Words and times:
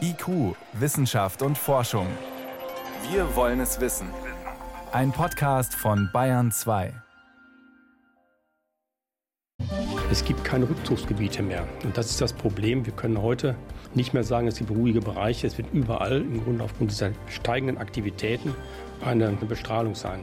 IQ, 0.00 0.56
Wissenschaft 0.72 1.42
und 1.42 1.56
Forschung. 1.56 2.06
Wir 3.10 3.36
wollen 3.36 3.60
es 3.60 3.80
wissen. 3.80 4.08
Ein 4.92 5.12
Podcast 5.12 5.74
von 5.74 6.10
Bayern 6.12 6.50
2. 6.50 6.92
Es 10.10 10.24
gibt 10.24 10.44
keine 10.44 10.68
Rückzugsgebiete 10.68 11.42
mehr. 11.42 11.68
Und 11.84 11.96
das 11.96 12.10
ist 12.10 12.20
das 12.20 12.32
Problem. 12.32 12.84
Wir 12.84 12.92
können 12.92 13.22
heute 13.22 13.54
nicht 13.94 14.12
mehr 14.12 14.24
sagen, 14.24 14.48
es 14.48 14.56
gibt 14.56 14.70
ruhige 14.70 15.00
Bereiche. 15.00 15.46
Es 15.46 15.56
wird 15.56 15.72
überall 15.72 16.20
im 16.20 16.42
Grunde 16.42 16.64
aufgrund 16.64 16.90
dieser 16.90 17.12
steigenden 17.28 17.78
Aktivitäten 17.78 18.56
eine 19.04 19.30
Bestrahlung 19.32 19.94
sein. 19.94 20.20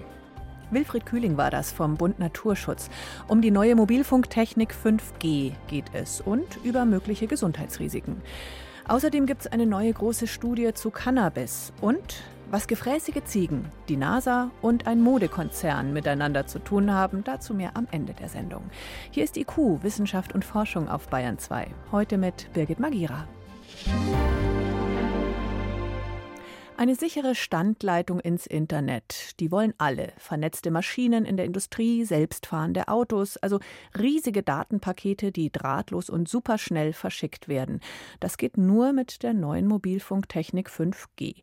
Wilfried 0.71 1.05
Kühling 1.05 1.38
war 1.38 1.52
das 1.52 1.71
vom 1.71 1.95
Bund 1.95 2.20
Naturschutz. 2.20 2.89
Um 3.29 3.41
die 3.41 3.52
neue 3.52 3.75
Mobilfunktechnik 3.75 4.73
5G 4.73 5.54
geht 5.68 5.86
es 5.93 6.20
und 6.20 6.57
über 6.66 6.84
mögliche 6.84 7.27
Gesundheitsrisiken. 7.27 8.21
Außerdem 8.88 9.25
gibt 9.25 9.41
es 9.41 9.47
eine 9.47 9.65
neue 9.65 9.91
große 9.91 10.27
Studie 10.27 10.73
zu 10.73 10.91
Cannabis 10.91 11.73
und 11.82 12.23
was 12.50 12.68
gefräßige 12.68 13.21
Ziegen, 13.25 13.65
die 13.89 13.97
NASA 13.97 14.51
und 14.61 14.87
ein 14.87 15.01
Modekonzern 15.01 15.91
miteinander 15.91 16.47
zu 16.47 16.60
tun 16.60 16.93
haben, 16.93 17.25
dazu 17.25 17.54
mehr 17.54 17.71
am 17.75 17.87
Ende 17.91 18.13
der 18.13 18.29
Sendung. 18.29 18.69
Hier 19.11 19.25
ist 19.25 19.36
IQ, 19.36 19.83
Wissenschaft 19.83 20.33
und 20.33 20.46
Forschung 20.46 20.87
auf 20.87 21.10
Bayern 21.10 21.37
2. 21.37 21.68
Heute 21.91 22.18
mit 22.18 22.54
Birgit 22.54 22.79
Magira. 22.79 23.27
Eine 26.79 26.93
sichere 26.93 27.33
Standleitung 27.33 28.19
ins 28.19 28.45
Internet. 28.45 29.39
Die 29.39 29.51
wollen 29.51 29.73
alle. 29.79 30.13
Vernetzte 30.18 30.69
Maschinen 30.69 31.25
in 31.25 31.35
der 31.35 31.47
Industrie, 31.47 32.05
selbstfahrende 32.05 32.88
Autos, 32.88 33.38
also 33.38 33.59
riesige 33.97 34.44
Datenpakete, 34.44 35.31
die 35.31 35.52
drahtlos 35.52 36.08
und 36.08 36.30
superschnell 36.30 36.94
verschickt 36.94 37.47
werden. 37.47 37.80
Das 38.19 38.38
geht 38.38 38.58
nur 38.58 38.94
mit 38.94 39.23
der 39.23 39.33
neuen 39.33 39.66
Mobilfunktechnik 39.66 40.69
5G. 40.69 41.38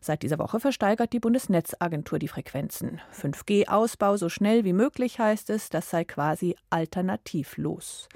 Seit 0.00 0.22
dieser 0.22 0.38
Woche 0.38 0.58
versteigert 0.58 1.12
die 1.12 1.20
Bundesnetzagentur 1.20 2.18
die 2.18 2.28
Frequenzen. 2.28 3.02
5G-Ausbau 3.12 4.16
so 4.16 4.30
schnell 4.30 4.64
wie 4.64 4.72
möglich 4.72 5.18
heißt 5.18 5.50
es, 5.50 5.68
das 5.68 5.90
sei 5.90 6.04
quasi 6.04 6.56
alternativlos. 6.70 8.08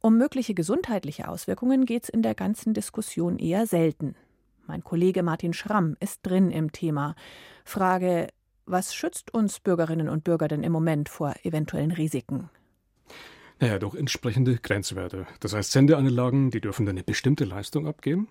Um 0.00 0.18
mögliche 0.18 0.54
gesundheitliche 0.54 1.26
Auswirkungen 1.26 1.84
geht 1.84 2.04
es 2.04 2.08
in 2.10 2.22
der 2.22 2.36
ganzen 2.36 2.74
Diskussion 2.74 3.40
eher 3.40 3.66
selten. 3.66 4.14
Mein 4.66 4.82
Kollege 4.82 5.22
Martin 5.22 5.52
Schramm 5.52 5.96
ist 6.00 6.20
drin 6.22 6.50
im 6.50 6.72
Thema. 6.72 7.14
Frage, 7.64 8.28
was 8.66 8.94
schützt 8.94 9.32
uns 9.32 9.60
Bürgerinnen 9.60 10.08
und 10.08 10.24
Bürger 10.24 10.48
denn 10.48 10.62
im 10.62 10.72
Moment 10.72 11.08
vor 11.08 11.34
eventuellen 11.44 11.92
Risiken? 11.92 12.50
Naja, 13.60 13.78
doch 13.78 13.94
entsprechende 13.94 14.56
Grenzwerte. 14.56 15.26
Das 15.40 15.54
heißt, 15.54 15.72
Sendeanlagen, 15.72 16.50
die 16.50 16.60
dürfen 16.60 16.88
eine 16.88 17.02
bestimmte 17.02 17.44
Leistung 17.44 17.86
abgeben. 17.86 18.28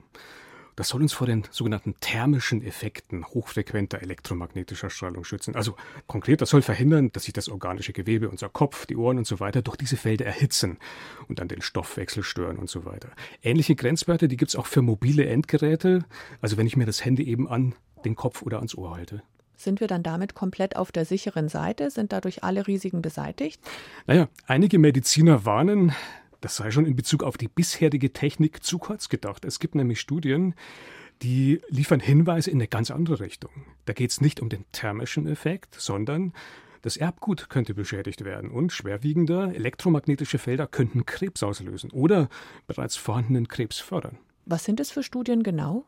Das 0.75 0.89
soll 0.89 1.01
uns 1.01 1.13
vor 1.13 1.27
den 1.27 1.43
sogenannten 1.51 1.95
thermischen 1.99 2.61
Effekten 2.61 3.25
hochfrequenter 3.25 4.01
elektromagnetischer 4.01 4.89
Strahlung 4.89 5.23
schützen. 5.23 5.55
Also 5.55 5.75
konkret, 6.07 6.41
das 6.41 6.49
soll 6.49 6.61
verhindern, 6.61 7.11
dass 7.13 7.23
sich 7.23 7.33
das 7.33 7.47
organische 7.47 7.93
Gewebe, 7.93 8.29
unser 8.29 8.49
Kopf, 8.49 8.85
die 8.85 8.97
Ohren 8.97 9.17
und 9.17 9.27
so 9.27 9.39
weiter 9.39 9.61
durch 9.61 9.77
diese 9.77 9.97
Felder 9.97 10.25
erhitzen 10.25 10.77
und 11.27 11.39
dann 11.39 11.47
den 11.47 11.61
Stoffwechsel 11.61 12.23
stören 12.23 12.57
und 12.57 12.69
so 12.69 12.85
weiter. 12.85 13.09
Ähnliche 13.41 13.75
Grenzwerte, 13.75 14.27
die 14.27 14.37
gibt 14.37 14.49
es 14.49 14.55
auch 14.55 14.67
für 14.67 14.81
mobile 14.81 15.25
Endgeräte. 15.25 16.05
Also 16.41 16.57
wenn 16.57 16.67
ich 16.67 16.75
mir 16.75 16.85
das 16.85 17.05
Handy 17.05 17.23
eben 17.23 17.47
an 17.47 17.75
den 18.03 18.15
Kopf 18.15 18.41
oder 18.41 18.57
ans 18.57 18.75
Ohr 18.75 18.95
halte. 18.95 19.23
Sind 19.57 19.79
wir 19.79 19.87
dann 19.87 20.03
damit 20.03 20.35
komplett 20.35 20.75
auf 20.75 20.91
der 20.91 21.05
sicheren 21.05 21.47
Seite? 21.47 21.89
Sind 21.89 22.11
dadurch 22.11 22.43
alle 22.43 22.67
Risiken 22.67 23.01
beseitigt? 23.01 23.61
Naja, 24.05 24.27
einige 24.47 24.79
Mediziner 24.79 25.45
warnen, 25.45 25.93
das 26.41 26.55
sei 26.55 26.71
schon 26.71 26.85
in 26.85 26.95
Bezug 26.95 27.23
auf 27.23 27.37
die 27.37 27.47
bisherige 27.47 28.13
Technik 28.13 28.63
zu 28.63 28.77
kurz 28.77 29.09
gedacht. 29.09 29.45
Es 29.45 29.59
gibt 29.59 29.75
nämlich 29.75 29.99
Studien, 29.99 30.55
die 31.21 31.61
liefern 31.69 31.99
Hinweise 31.99 32.51
in 32.51 32.57
eine 32.57 32.67
ganz 32.67 32.91
andere 32.91 33.19
Richtung. 33.19 33.51
Da 33.85 33.93
geht 33.93 34.11
es 34.11 34.21
nicht 34.21 34.41
um 34.41 34.49
den 34.49 34.65
thermischen 34.71 35.27
Effekt, 35.27 35.75
sondern 35.79 36.33
das 36.81 36.97
Erbgut 36.97 37.49
könnte 37.49 37.73
beschädigt 37.73 38.23
werden 38.25 38.51
und 38.51 38.71
schwerwiegender 38.71 39.55
elektromagnetische 39.55 40.37
Felder 40.37 40.67
könnten 40.67 41.05
Krebs 41.05 41.41
auslösen 41.41 41.91
oder 41.91 42.29
bereits 42.67 42.95
vorhandenen 42.95 43.47
Krebs 43.47 43.79
fördern. 43.79 44.19
Was 44.45 44.63
sind 44.63 44.79
es 44.79 44.91
für 44.91 45.01
Studien 45.01 45.41
genau? 45.41 45.85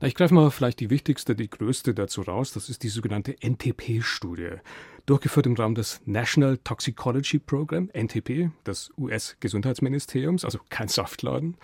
Na, 0.00 0.08
ich 0.08 0.14
greife 0.14 0.32
mal 0.32 0.50
vielleicht 0.50 0.80
die 0.80 0.88
wichtigste, 0.88 1.34
die 1.34 1.50
größte 1.50 1.92
dazu 1.92 2.22
raus. 2.22 2.52
Das 2.52 2.70
ist 2.70 2.82
die 2.82 2.88
sogenannte 2.88 3.36
NTP-Studie 3.42 4.56
durchgeführt 5.04 5.46
im 5.46 5.54
Rahmen 5.54 5.74
des 5.74 6.00
National 6.04 6.58
Toxicology 6.58 7.38
Program, 7.38 7.90
NTP, 7.92 8.50
des 8.66 8.90
US-Gesundheitsministeriums, 8.98 10.44
also 10.44 10.58
kein 10.68 10.88
Saftladen. 10.88 11.56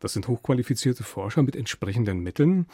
Das 0.00 0.12
sind 0.12 0.28
hochqualifizierte 0.28 1.04
Forscher 1.04 1.42
mit 1.42 1.56
entsprechenden 1.56 2.20
Mitteln. 2.20 2.66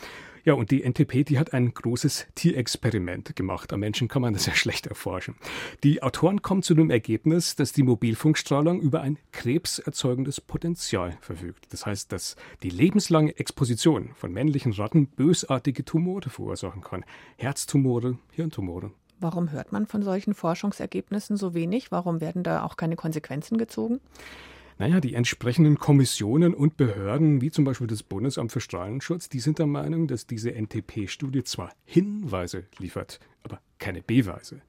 Ja, 0.45 0.55
und 0.55 0.71
die 0.71 0.83
NTP, 0.83 1.25
die 1.25 1.39
hat 1.39 1.53
ein 1.53 1.75
großes 1.75 2.27
Tierexperiment 2.35 3.37
gemacht. 3.37 3.73
Am 3.73 3.81
Menschen 3.81 4.09
kann 4.09 4.23
man 4.23 4.33
das 4.33 4.47
ja 4.47 4.55
schlecht 4.55 4.87
erforschen. 4.87 5.37
Die 5.85 6.03
Autoren 6.03 6.43
kommen 6.43 6.63
zu 6.63 6.75
dem 6.75 6.91
Ergebnis, 6.91 7.57
dass 7.57 7.73
die 7.73 7.83
Mobilfunkstrahlung 7.83 8.81
über 8.81 9.03
ein 9.03 9.19
krebserzeugendes 9.33 10.41
Potenzial 10.41 11.19
verfügt. 11.21 11.67
Das 11.73 11.87
heißt, 11.87 12.11
dass 12.13 12.37
die 12.63 12.71
lebenslange 12.71 13.39
Exposition 13.39 14.11
von 14.15 14.33
männlichen 14.33 14.73
Ratten 14.73 15.07
bösartige 15.07 15.85
Tumore 15.85 16.31
verursachen 16.31 16.83
kann. 16.83 17.05
Herztumore, 17.37 18.19
Hirntumore. 18.33 18.93
Warum 19.21 19.51
hört 19.51 19.71
man 19.71 19.87
von 19.87 20.03
solchen 20.03 20.33
Forschungsergebnissen 20.33 21.37
so 21.37 21.53
wenig? 21.53 21.93
Warum 21.93 22.23
werden 22.23 22.43
da 22.43 22.63
auch 22.63 22.77
keine 22.77 22.97
Konsequenzen 22.97 23.59
gezogen? 23.59 24.01
Naja, 24.81 24.99
die 24.99 25.13
entsprechenden 25.13 25.79
Kommissionen 25.79 26.55
und 26.55 26.79
Behörden, 26.79 27.43
wie 27.43 27.51
zum 27.51 27.67
Beispiel 27.67 27.87
das 27.87 28.03
Bundesamt 28.03 28.51
für 28.51 28.63
Strahlenschutz, 28.63 29.29
die 29.29 29.41
sind 29.41 29.59
der 29.59 29.67
Meinung, 29.67 30.07
dass 30.07 30.27
diese 30.27 30.53
NTP-Studie 30.53 31.45
zwar 31.45 31.75
Hinweise 31.85 32.65
liefert, 32.79 33.21
aber 33.43 33.61
keine 33.79 34.01
Beweise. 34.01 34.63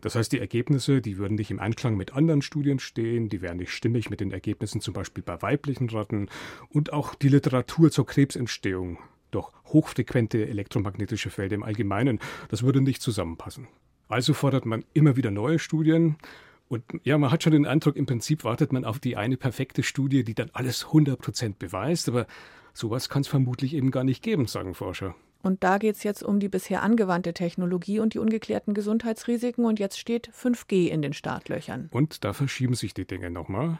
Das 0.00 0.14
heißt, 0.14 0.32
die 0.32 0.38
Ergebnisse, 0.38 1.02
die 1.02 1.18
würden 1.18 1.34
nicht 1.34 1.50
im 1.50 1.60
Einklang 1.60 1.98
mit 1.98 2.14
anderen 2.14 2.40
Studien 2.40 2.78
stehen, 2.78 3.28
die 3.28 3.42
wären 3.42 3.58
nicht 3.58 3.72
stimmig 3.72 4.08
mit 4.08 4.20
den 4.20 4.32
Ergebnissen 4.32 4.80
zum 4.80 4.94
Beispiel 4.94 5.22
bei 5.22 5.42
weiblichen 5.42 5.90
Ratten 5.90 6.30
und 6.70 6.94
auch 6.94 7.14
die 7.14 7.28
Literatur 7.28 7.90
zur 7.90 8.06
Krebsentstehung 8.06 8.96
durch 9.32 9.50
hochfrequente 9.66 10.48
elektromagnetische 10.48 11.28
Felder 11.28 11.56
im 11.56 11.62
Allgemeinen, 11.62 12.20
das 12.48 12.62
würde 12.62 12.80
nicht 12.80 13.02
zusammenpassen. 13.02 13.68
Also 14.08 14.32
fordert 14.32 14.64
man 14.64 14.86
immer 14.94 15.16
wieder 15.16 15.30
neue 15.30 15.58
Studien. 15.58 16.16
Und 16.68 16.84
ja, 17.02 17.16
man 17.18 17.30
hat 17.30 17.42
schon 17.42 17.52
den 17.52 17.66
Eindruck, 17.66 17.96
im 17.96 18.06
Prinzip 18.06 18.44
wartet 18.44 18.72
man 18.72 18.84
auf 18.84 18.98
die 18.98 19.16
eine 19.16 19.36
perfekte 19.36 19.82
Studie, 19.82 20.22
die 20.22 20.34
dann 20.34 20.50
alles 20.52 20.86
100% 20.86 21.54
beweist. 21.58 22.08
Aber 22.08 22.26
sowas 22.74 23.08
kann 23.08 23.22
es 23.22 23.28
vermutlich 23.28 23.74
eben 23.74 23.90
gar 23.90 24.04
nicht 24.04 24.22
geben, 24.22 24.46
sagen 24.46 24.74
Forscher. 24.74 25.14
Und 25.42 25.62
da 25.64 25.78
geht 25.78 25.96
es 25.96 26.02
jetzt 26.02 26.22
um 26.22 26.40
die 26.40 26.48
bisher 26.48 26.82
angewandte 26.82 27.32
Technologie 27.32 28.00
und 28.00 28.14
die 28.14 28.18
ungeklärten 28.18 28.74
Gesundheitsrisiken. 28.74 29.64
Und 29.64 29.78
jetzt 29.78 29.98
steht 29.98 30.30
5G 30.30 30.88
in 30.88 31.00
den 31.00 31.12
Startlöchern. 31.12 31.88
Und 31.92 32.24
da 32.24 32.32
verschieben 32.32 32.74
sich 32.74 32.92
die 32.92 33.06
Dinge 33.06 33.30
nochmal. 33.30 33.78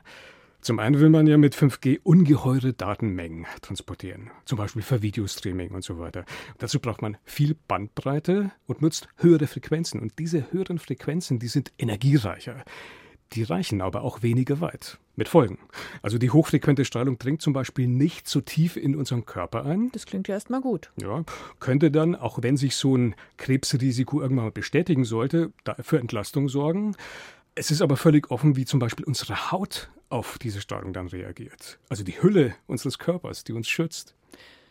Zum 0.61 0.81
einen 0.81 0.99
will 1.01 1.09
man 1.09 1.27
ja 1.27 1.39
mit 1.39 1.55
5G 1.55 2.01
ungeheure 2.03 2.73
Datenmengen 2.73 3.47
transportieren, 3.63 4.31
zum 4.45 4.59
Beispiel 4.59 4.83
für 4.83 5.03
Videostreaming 5.03 5.71
und 5.71 5.85
so 5.85 5.99
weiter. 5.99 6.25
Dazu 6.59 6.81
braucht 6.81 7.01
man 7.01 7.17
viel 7.25 7.57
Bandbreite 7.69 8.51
und 8.67 8.83
nutzt 8.83 9.09
höhere 9.17 9.47
Frequenzen. 9.47 10.01
Und 10.01 10.19
diese 10.19 10.51
höheren 10.53 10.79
Frequenzen, 10.79 11.39
die 11.39 11.49
sind 11.49 11.73
energiereicher. 11.79 12.65
Die 13.35 13.43
reichen 13.43 13.83
aber 13.83 14.03
auch 14.03 14.23
weniger 14.23 14.61
weit. 14.61 14.99
Mit 15.15 15.29
Folgen. 15.29 15.59
Also 16.01 16.17
die 16.17 16.31
hochfrequente 16.31 16.85
Strahlung 16.85 17.19
dringt 17.19 17.43
zum 17.43 17.53
Beispiel 17.53 17.89
nicht 17.89 18.29
so 18.29 18.41
tief 18.41 18.77
in 18.77 18.95
unseren 18.95 19.27
Körper 19.27 19.67
ein. 19.67 19.91
Das 19.93 20.07
klingt 20.07 20.29
ja 20.29 20.35
erstmal 20.35 20.61
gut. 20.61 20.91
Ja, 21.01 21.25
könnte 21.59 21.91
dann, 21.91 22.15
auch 22.15 22.39
wenn 22.43 22.57
sich 22.57 22.77
so 22.77 22.97
ein 22.97 23.15
Krebsrisiko 23.37 24.23
irgendwann 24.23 24.47
mal 24.47 24.53
bestätigen 24.53 25.05
sollte, 25.05 25.53
für 25.81 25.99
Entlastung 25.99 26.49
sorgen. 26.49 26.95
Es 27.59 27.73
ist 27.73 27.83
aber 27.83 27.97
völlig 27.97 28.31
offen, 28.31 28.55
wie 28.55 28.65
zum 28.65 28.79
Beispiel 28.79 29.05
unsere 29.05 29.51
Haut 29.51 29.91
auf 30.11 30.39
diese 30.39 30.61
Strahlung 30.61 30.93
dann 30.93 31.09
reagiert. 31.09 31.81
Also 31.89 32.05
die 32.05 32.23
Hülle 32.23 32.55
unseres 32.69 33.01
Körpers, 33.01 33.43
die 33.43 33.53
uns 33.53 33.67
schützt. 33.67 34.15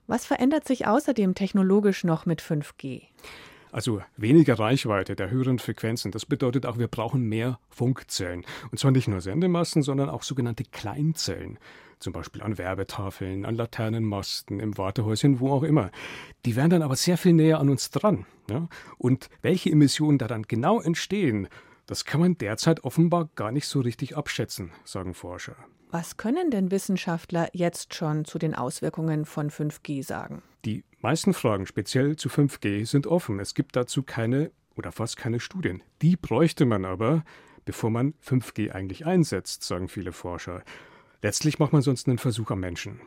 Was 0.08 0.25
verändert 0.25 0.66
sich 0.66 0.88
außerdem 0.88 1.35
technologisch 1.35 2.06
noch 2.06 2.26
mit 2.26 2.41
5G? 2.41 3.02
Also 3.73 4.02
weniger 4.16 4.58
Reichweite 4.58 5.17
der 5.17 5.29
höheren 5.29 5.59
Frequenzen. 5.59 6.14
Das 6.14 6.26
bedeutet 6.26 6.66
auch, 6.66 6.78
wir 6.78 6.88
brauchen 6.88 7.23
mehr 7.23 7.59
Funkzellen. 7.70 8.46
Und 8.72 8.79
zwar 8.79 8.91
nicht 8.91 9.09
nur 9.09 9.20
Sendemasten, 9.20 9.82
sondern 9.82 10.09
auch 10.09 10.23
sogenannte 10.23 10.64
Kleinzellen. 10.64 11.59
Zum 12.00 12.14
Beispiel 12.14 12.41
an 12.41 12.58
Werbetafeln, 12.58 13.44
an 13.46 13.56
Laternenmasten, 13.56 14.61
im 14.61 14.78
Wartehäuschen, 14.78 15.41
wo 15.41 15.52
auch 15.52 15.64
immer. 15.64 15.91
Die 16.46 16.56
wären 16.56 16.70
dann 16.70 16.84
aber 16.84 16.96
sehr 16.96 17.17
viel 17.17 17.34
näher 17.34 17.59
an 17.59 17.70
uns 17.70 17.90
dran. 17.90 18.26
Ja? 18.50 18.70
Und 18.97 19.29
welche 19.41 19.72
Emissionen 19.72 20.20
da 20.20 20.28
dann 20.28 20.44
genau 20.44 20.79
entstehen, 20.79 21.50
das 21.87 22.05
kann 22.05 22.22
man 22.22 22.37
derzeit 22.37 22.84
offenbar 22.84 23.29
gar 23.35 23.51
nicht 23.51 23.67
so 23.67 23.79
richtig 23.79 24.16
abschätzen, 24.16 24.72
sagen 24.84 25.13
Forscher. 25.13 25.55
Was 25.89 26.17
können 26.17 26.51
denn 26.51 26.69
Wissenschaftler 26.69 27.47
jetzt 27.53 27.95
schon 27.95 28.25
zu 28.25 28.37
den 28.37 28.53
Auswirkungen 28.53 29.25
von 29.25 29.49
5G 29.49 30.03
sagen? 30.03 30.43
Die 30.66 30.84
meisten 30.99 31.34
Fragen 31.34 31.66
speziell 31.66 32.17
zu 32.17 32.28
5G 32.28 32.85
sind 32.85 33.07
offen. 33.07 33.39
Es 33.39 33.53
gibt 33.53 33.75
dazu 33.78 34.03
keine 34.03 34.51
oder 34.75 34.91
fast 34.91 35.16
keine 35.16 35.39
Studien. 35.39 35.81
Die 36.01 36.17
bräuchte 36.17 36.66
man 36.66 36.84
aber, 36.84 37.23
bevor 37.63 37.89
man 37.89 38.13
5G 38.25 38.72
eigentlich 38.72 39.05
einsetzt, 39.05 39.63
sagen 39.63 39.87
viele 39.87 40.11
Forscher. 40.11 40.61
Letztlich 41.22 41.57
macht 41.57 41.72
man 41.72 41.81
sonst 41.81 42.07
einen 42.07 42.17
Versuch 42.17 42.51
am 42.51 42.59
Menschen. 42.59 42.99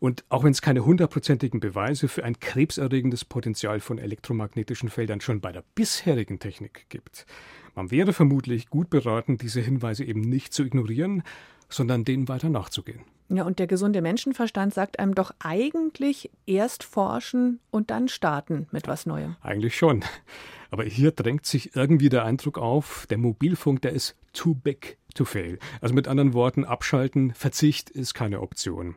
Und 0.00 0.24
auch 0.28 0.44
wenn 0.44 0.52
es 0.52 0.62
keine 0.62 0.84
hundertprozentigen 0.84 1.60
Beweise 1.60 2.08
für 2.08 2.24
ein 2.24 2.38
krebserregendes 2.40 3.24
Potenzial 3.24 3.80
von 3.80 3.98
elektromagnetischen 3.98 4.88
Feldern 4.88 5.20
schon 5.20 5.40
bei 5.40 5.52
der 5.52 5.64
bisherigen 5.74 6.38
Technik 6.38 6.86
gibt, 6.88 7.26
man 7.74 7.90
wäre 7.90 8.12
vermutlich 8.12 8.70
gut 8.70 8.90
beraten, 8.90 9.38
diese 9.38 9.60
Hinweise 9.60 10.04
eben 10.04 10.20
nicht 10.20 10.52
zu 10.52 10.64
ignorieren, 10.64 11.22
sondern 11.68 12.04
denen 12.04 12.28
weiter 12.28 12.48
nachzugehen. 12.48 13.02
Ja, 13.28 13.44
und 13.44 13.58
der 13.58 13.66
gesunde 13.66 14.00
Menschenverstand 14.00 14.72
sagt 14.72 14.98
einem 14.98 15.14
doch 15.14 15.32
eigentlich 15.38 16.30
erst 16.46 16.82
forschen 16.82 17.60
und 17.70 17.90
dann 17.90 18.08
starten 18.08 18.66
mit 18.72 18.88
was 18.88 19.04
Neuem. 19.04 19.36
Eigentlich 19.42 19.76
schon. 19.76 20.02
Aber 20.70 20.84
hier 20.84 21.12
drängt 21.12 21.46
sich 21.46 21.76
irgendwie 21.76 22.08
der 22.08 22.24
Eindruck 22.24 22.58
auf, 22.58 23.06
der 23.10 23.18
Mobilfunk, 23.18 23.82
der 23.82 23.92
ist 23.92 24.16
too 24.32 24.54
big 24.54 24.98
to 25.14 25.24
fail. 25.24 25.58
Also 25.80 25.94
mit 25.94 26.08
anderen 26.08 26.32
Worten, 26.32 26.64
abschalten, 26.64 27.32
Verzicht 27.32 27.90
ist 27.90 28.14
keine 28.14 28.40
Option. 28.40 28.96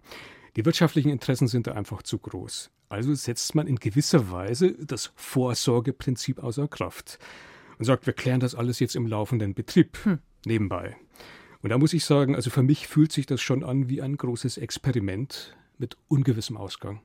Die 0.56 0.66
wirtschaftlichen 0.66 1.10
Interessen 1.10 1.48
sind 1.48 1.68
da 1.68 1.74
einfach 1.74 2.04
zu 2.04 2.18
groß. 2.18 2.72
Also 2.90 3.14
setzt 3.14 3.56
man 3.56 3.68
in 3.68 3.78
gewisser 3.78 4.32
Weise 4.32 4.76
das 4.86 5.12
Vorsorgeprinzip 5.16 6.44
außer 6.44 6.68
Kraft 6.68 7.20
und 7.80 7.86
sagt, 7.86 8.06
wir 8.06 8.14
klären 8.14 8.42
das 8.42 8.54
alles 8.54 8.80
jetzt 8.80 8.96
im 8.96 9.08
laufenden 9.08 9.54
Betrieb 9.54 9.98
hm. 10.04 10.20
nebenbei. 10.46 10.98
Und 11.62 11.70
da 11.70 11.78
muss 11.78 11.94
ich 11.94 12.04
sagen, 12.04 12.36
also 12.36 12.50
für 12.50 12.64
mich 12.64 12.88
fühlt 12.88 13.12
sich 13.12 13.26
das 13.26 13.42
schon 13.42 13.64
an 13.64 13.88
wie 13.88 14.02
ein 14.02 14.18
großes 14.18 14.58
Experiment 14.58 15.56
mit 15.78 15.96
ungewissem 16.10 16.58
Ausgang. 16.58 17.02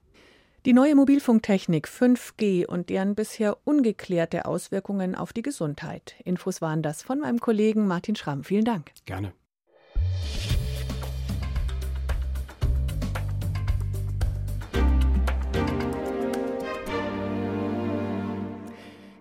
Die 0.65 0.73
neue 0.73 0.97
Mobilfunktechnik 0.97 1.87
5G 1.87 2.67
und 2.67 2.91
deren 2.91 3.15
bisher 3.15 3.57
ungeklärte 3.63 4.47
Auswirkungen 4.47 5.15
auf 5.15 5.33
die 5.33 5.43
Gesundheit. 5.43 6.17
Infos 6.25 6.61
waren 6.61 6.83
das 6.83 7.03
von 7.03 7.21
meinem 7.21 7.39
Kollegen 7.39 7.87
Martin 7.87 8.17
Schramm. 8.17 8.43
Vielen 8.43 8.65
Dank. 8.65 8.91
Gerne. 9.05 9.33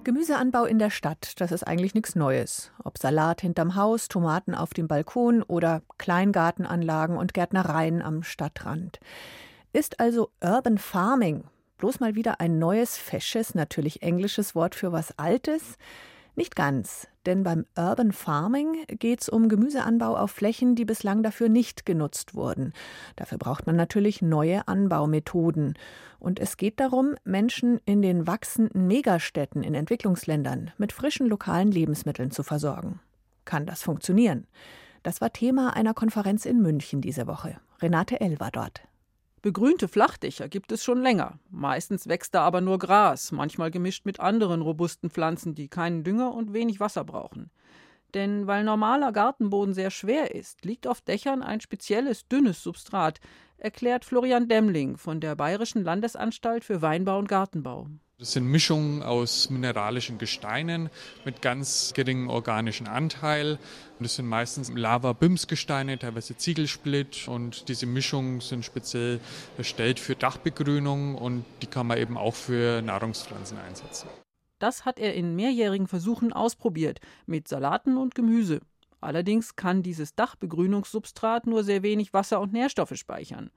Gemüseanbau 0.05 0.65
in 0.65 0.79
der 0.79 0.91
Stadt, 0.91 1.33
das 1.41 1.51
ist 1.51 1.63
eigentlich 1.63 1.95
nichts 1.95 2.15
Neues. 2.15 2.71
Ob 2.83 2.97
Salat 2.97 3.41
hinterm 3.41 3.75
Haus, 3.75 4.07
Tomaten 4.07 4.55
auf 4.55 4.73
dem 4.73 4.87
Balkon 4.87 5.41
oder 5.41 5.81
Kleingartenanlagen 5.97 7.17
und 7.17 7.33
Gärtnereien 7.33 8.01
am 8.03 8.21
Stadtrand. 8.23 8.99
Ist 9.73 9.99
also 9.99 10.29
Urban 10.41 10.77
Farming 10.77 11.43
bloß 11.79 11.99
mal 11.99 12.15
wieder 12.15 12.39
ein 12.39 12.59
neues, 12.59 12.97
fesches, 12.97 13.55
natürlich 13.55 14.03
englisches 14.03 14.55
Wort 14.55 14.75
für 14.75 14.91
was 14.91 15.17
Altes? 15.17 15.77
Nicht 16.35 16.55
ganz, 16.55 17.07
denn 17.25 17.43
beim 17.43 17.65
Urban 17.77 18.11
Farming 18.11 18.85
geht 18.87 19.21
es 19.21 19.29
um 19.29 19.49
Gemüseanbau 19.49 20.15
auf 20.15 20.31
Flächen, 20.31 20.75
die 20.75 20.85
bislang 20.85 21.23
dafür 21.23 21.49
nicht 21.49 21.85
genutzt 21.85 22.35
wurden. 22.35 22.73
Dafür 23.15 23.37
braucht 23.37 23.65
man 23.67 23.75
natürlich 23.75 24.21
neue 24.21 24.67
Anbaumethoden. 24.67 25.75
Und 26.19 26.39
es 26.39 26.57
geht 26.57 26.79
darum, 26.79 27.15
Menschen 27.23 27.79
in 27.85 28.01
den 28.01 28.27
wachsenden 28.27 28.87
Megastädten 28.87 29.63
in 29.63 29.75
Entwicklungsländern 29.75 30.71
mit 30.77 30.91
frischen 30.91 31.27
lokalen 31.27 31.71
Lebensmitteln 31.71 32.31
zu 32.31 32.43
versorgen. 32.43 32.99
Kann 33.45 33.65
das 33.65 33.83
funktionieren? 33.83 34.47
Das 35.03 35.21
war 35.21 35.31
Thema 35.31 35.75
einer 35.75 35.93
Konferenz 35.93 36.45
in 36.45 36.61
München 36.61 37.01
diese 37.01 37.27
Woche. 37.27 37.57
Renate 37.81 38.21
L. 38.21 38.39
war 38.39 38.49
dort. 38.51 38.81
Begrünte 39.45 39.87
Flachdächer 39.87 40.49
gibt 40.49 40.71
es 40.71 40.83
schon 40.83 41.03
länger. 41.03 41.37
Meistens 41.51 42.07
wächst 42.07 42.33
da 42.33 42.41
aber 42.41 42.61
nur 42.61 42.79
Gras, 42.79 43.31
manchmal 43.31 43.69
gemischt 43.69 44.03
mit 44.03 44.19
anderen 44.19 44.63
robusten 44.63 45.11
Pflanzen, 45.11 45.53
die 45.53 45.67
keinen 45.67 46.03
Dünger 46.03 46.33
und 46.33 46.51
wenig 46.51 46.79
Wasser 46.79 47.03
brauchen. 47.03 47.51
Denn 48.15 48.47
weil 48.47 48.63
normaler 48.63 49.11
Gartenboden 49.11 49.75
sehr 49.75 49.91
schwer 49.91 50.33
ist, 50.33 50.65
liegt 50.65 50.87
auf 50.87 50.99
Dächern 51.01 51.43
ein 51.43 51.61
spezielles 51.61 52.27
dünnes 52.27 52.63
Substrat, 52.63 53.19
erklärt 53.57 54.03
Florian 54.03 54.47
Demmling 54.47 54.97
von 54.97 55.21
der 55.21 55.35
Bayerischen 55.35 55.83
Landesanstalt 55.83 56.63
für 56.65 56.81
Weinbau 56.81 57.19
und 57.19 57.27
Gartenbau. 57.27 57.87
Das 58.17 58.31
sind 58.31 58.45
Mischungen 58.45 59.03
aus 59.03 59.49
mineralischen 59.49 60.17
Gesteinen 60.17 60.89
mit 61.25 61.41
ganz 61.41 61.91
geringem 61.93 62.29
organischen 62.29 62.87
Anteil. 62.87 63.59
Das 63.99 64.15
sind 64.15 64.25
meistens 64.25 64.71
Lava-Bims-Gesteine, 64.73 65.99
teilweise 65.99 66.37
Ziegelsplitt. 66.37 67.27
Und 67.27 67.67
diese 67.67 67.85
Mischungen 67.85 68.39
sind 68.39 68.63
speziell 68.63 69.19
erstellt 69.57 69.99
für 69.99 70.15
Dachbegrünung 70.15 71.15
und 71.15 71.43
die 71.61 71.67
kann 71.67 71.87
man 71.87 71.97
eben 71.97 72.17
auch 72.17 72.35
für 72.35 72.81
Nahrungspflanzen 72.81 73.57
einsetzen. 73.57 74.07
Das 74.59 74.85
hat 74.85 74.97
er 74.97 75.13
in 75.13 75.35
mehrjährigen 75.35 75.87
Versuchen 75.87 76.31
ausprobiert 76.31 77.01
mit 77.25 77.49
Salaten 77.49 77.97
und 77.97 78.15
Gemüse. 78.15 78.61
Allerdings 79.01 79.57
kann 79.57 79.83
dieses 79.83 80.15
Dachbegrünungssubstrat 80.15 81.47
nur 81.47 81.65
sehr 81.65 81.83
wenig 81.83 82.13
Wasser 82.13 82.39
und 82.39 82.53
Nährstoffe 82.53 82.95
speichern. 82.95 83.51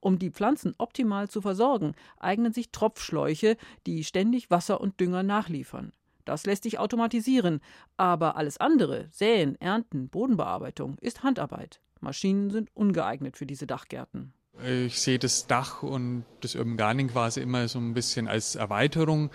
Um 0.00 0.18
die 0.18 0.30
Pflanzen 0.30 0.74
optimal 0.78 1.28
zu 1.28 1.40
versorgen, 1.40 1.94
eignen 2.18 2.52
sich 2.52 2.70
Tropfschläuche, 2.70 3.56
die 3.86 4.02
ständig 4.04 4.50
Wasser 4.50 4.80
und 4.80 4.98
Dünger 4.98 5.22
nachliefern. 5.22 5.92
Das 6.24 6.46
lässt 6.46 6.62
sich 6.62 6.78
automatisieren, 6.78 7.60
aber 7.96 8.36
alles 8.36 8.58
andere, 8.58 9.08
Säen, 9.10 9.60
Ernten, 9.60 10.08
Bodenbearbeitung, 10.08 10.96
ist 11.00 11.22
Handarbeit. 11.22 11.80
Maschinen 12.00 12.50
sind 12.50 12.70
ungeeignet 12.74 13.36
für 13.36 13.46
diese 13.46 13.66
Dachgärten. 13.66 14.32
Ich 14.64 15.00
sehe 15.00 15.18
das 15.18 15.46
Dach 15.46 15.82
und 15.82 16.24
das 16.40 16.54
Urban 16.54 16.76
Gardening 16.76 17.08
quasi 17.08 17.40
immer 17.40 17.68
so 17.68 17.78
ein 17.78 17.94
bisschen 17.94 18.28
als 18.28 18.56
Erweiterung 18.56 19.30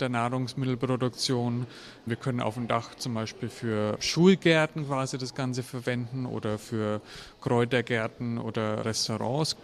der 0.00 0.08
Nahrungsmittelproduktion. 0.08 1.66
Wir 2.06 2.16
können 2.16 2.40
auf 2.40 2.54
dem 2.54 2.66
Dach 2.66 2.94
zum 2.96 3.14
Beispiel 3.14 3.48
für 3.48 3.96
Schulgärten 4.00 4.86
quasi 4.86 5.18
das 5.18 5.34
Ganze 5.34 5.62
verwenden 5.62 6.26
oder 6.26 6.58
für 6.58 7.00
Kräutergärten 7.40 8.38
oder 8.38 8.84
Restaurants 8.84 9.56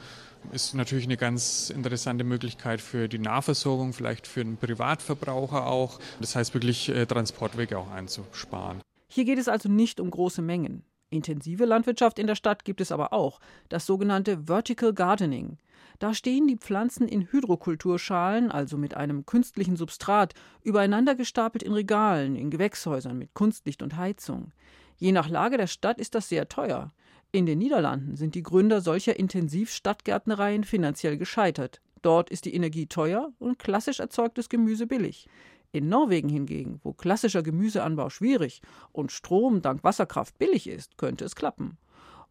ist 0.53 0.75
natürlich 0.75 1.05
eine 1.05 1.17
ganz 1.17 1.71
interessante 1.71 2.25
Möglichkeit 2.25 2.81
für 2.81 3.09
die 3.09 3.19
Nahversorgung, 3.19 3.93
vielleicht 3.93 4.27
für 4.27 4.45
den 4.45 4.57
Privatverbraucher 4.57 5.67
auch. 5.67 6.01
Das 6.21 6.37
heißt 6.37 6.55
wirklich 6.55 6.89
äh, 6.89 7.07
Transportwege 7.07 7.79
auch 7.79 7.91
einzusparen. 7.91 8.81
Hier 9.09 9.25
geht 9.25 9.39
es 9.39 9.49
also 9.49 9.69
nicht 9.69 10.01
um 10.01 10.11
große 10.11 10.43
Mengen. 10.43 10.85
Intensive 11.11 11.65
Landwirtschaft 11.65 12.19
in 12.19 12.29
der 12.29 12.37
Stadt 12.37 12.65
gibt 12.65 12.81
es 12.81 12.93
aber 12.93 13.13
auch, 13.13 13.41
das 13.69 13.85
sogenannte 13.85 14.47
Vertical 14.47 14.95
Gardening. 14.95 15.59
Da 15.99 16.15
stehen 16.15 16.47
die 16.47 16.57
Pflanzen 16.57 17.09
in 17.09 17.31
Hydrokulturschalen, 17.31 18.51
also 18.51 18.79
mit 18.79 18.95
einem 18.95 19.27
künstlichen 19.27 19.77
Substrat, 19.77 20.35
übereinander 20.63 21.15
gestapelt 21.15 21.63
in 21.63 21.73
Regalen, 21.73 22.37
in 22.37 22.51
Gewächshäusern 22.51 23.19
mit 23.19 23.35
Kunstlicht 23.35 23.83
und 23.83 23.97
Heizung. 23.97 24.53
Je 24.97 25.13
nach 25.13 25.29
Lage 25.29 25.57
der 25.57 25.67
Stadt 25.67 25.99
ist 25.99 26.15
das 26.15 26.29
sehr 26.29 26.49
teuer. 26.49 26.93
In 27.33 27.47
den 27.47 27.59
Niederlanden 27.59 28.17
sind 28.17 28.35
die 28.35 28.43
Gründer 28.43 28.81
solcher 28.81 29.17
Intensivstadtgärtnereien 29.17 30.65
finanziell 30.65 31.17
gescheitert. 31.17 31.81
Dort 32.03 32.29
ist 32.29 32.45
die 32.45 32.55
Energie 32.55 32.87
teuer 32.87 33.33
und 33.39 33.59
klassisch 33.59 34.01
erzeugtes 34.01 34.49
Gemüse 34.49 34.89
billig. 34.89 35.29
In 35.71 35.89
Norwegen 35.89 36.29
hingegen, 36.29 36.81
wo 36.83 36.93
klassischer 36.93 37.45
Gemüseanbau 37.45 38.11
schwierig 38.11 38.63
und 38.91 39.13
Strom 39.13 39.63
dank 39.63 39.85
Wasserkraft 39.85 40.39
billig 40.39 40.67
ist, 40.69 40.99
könnte 40.99 41.25
es 41.25 41.37
klappen. 41.37 41.79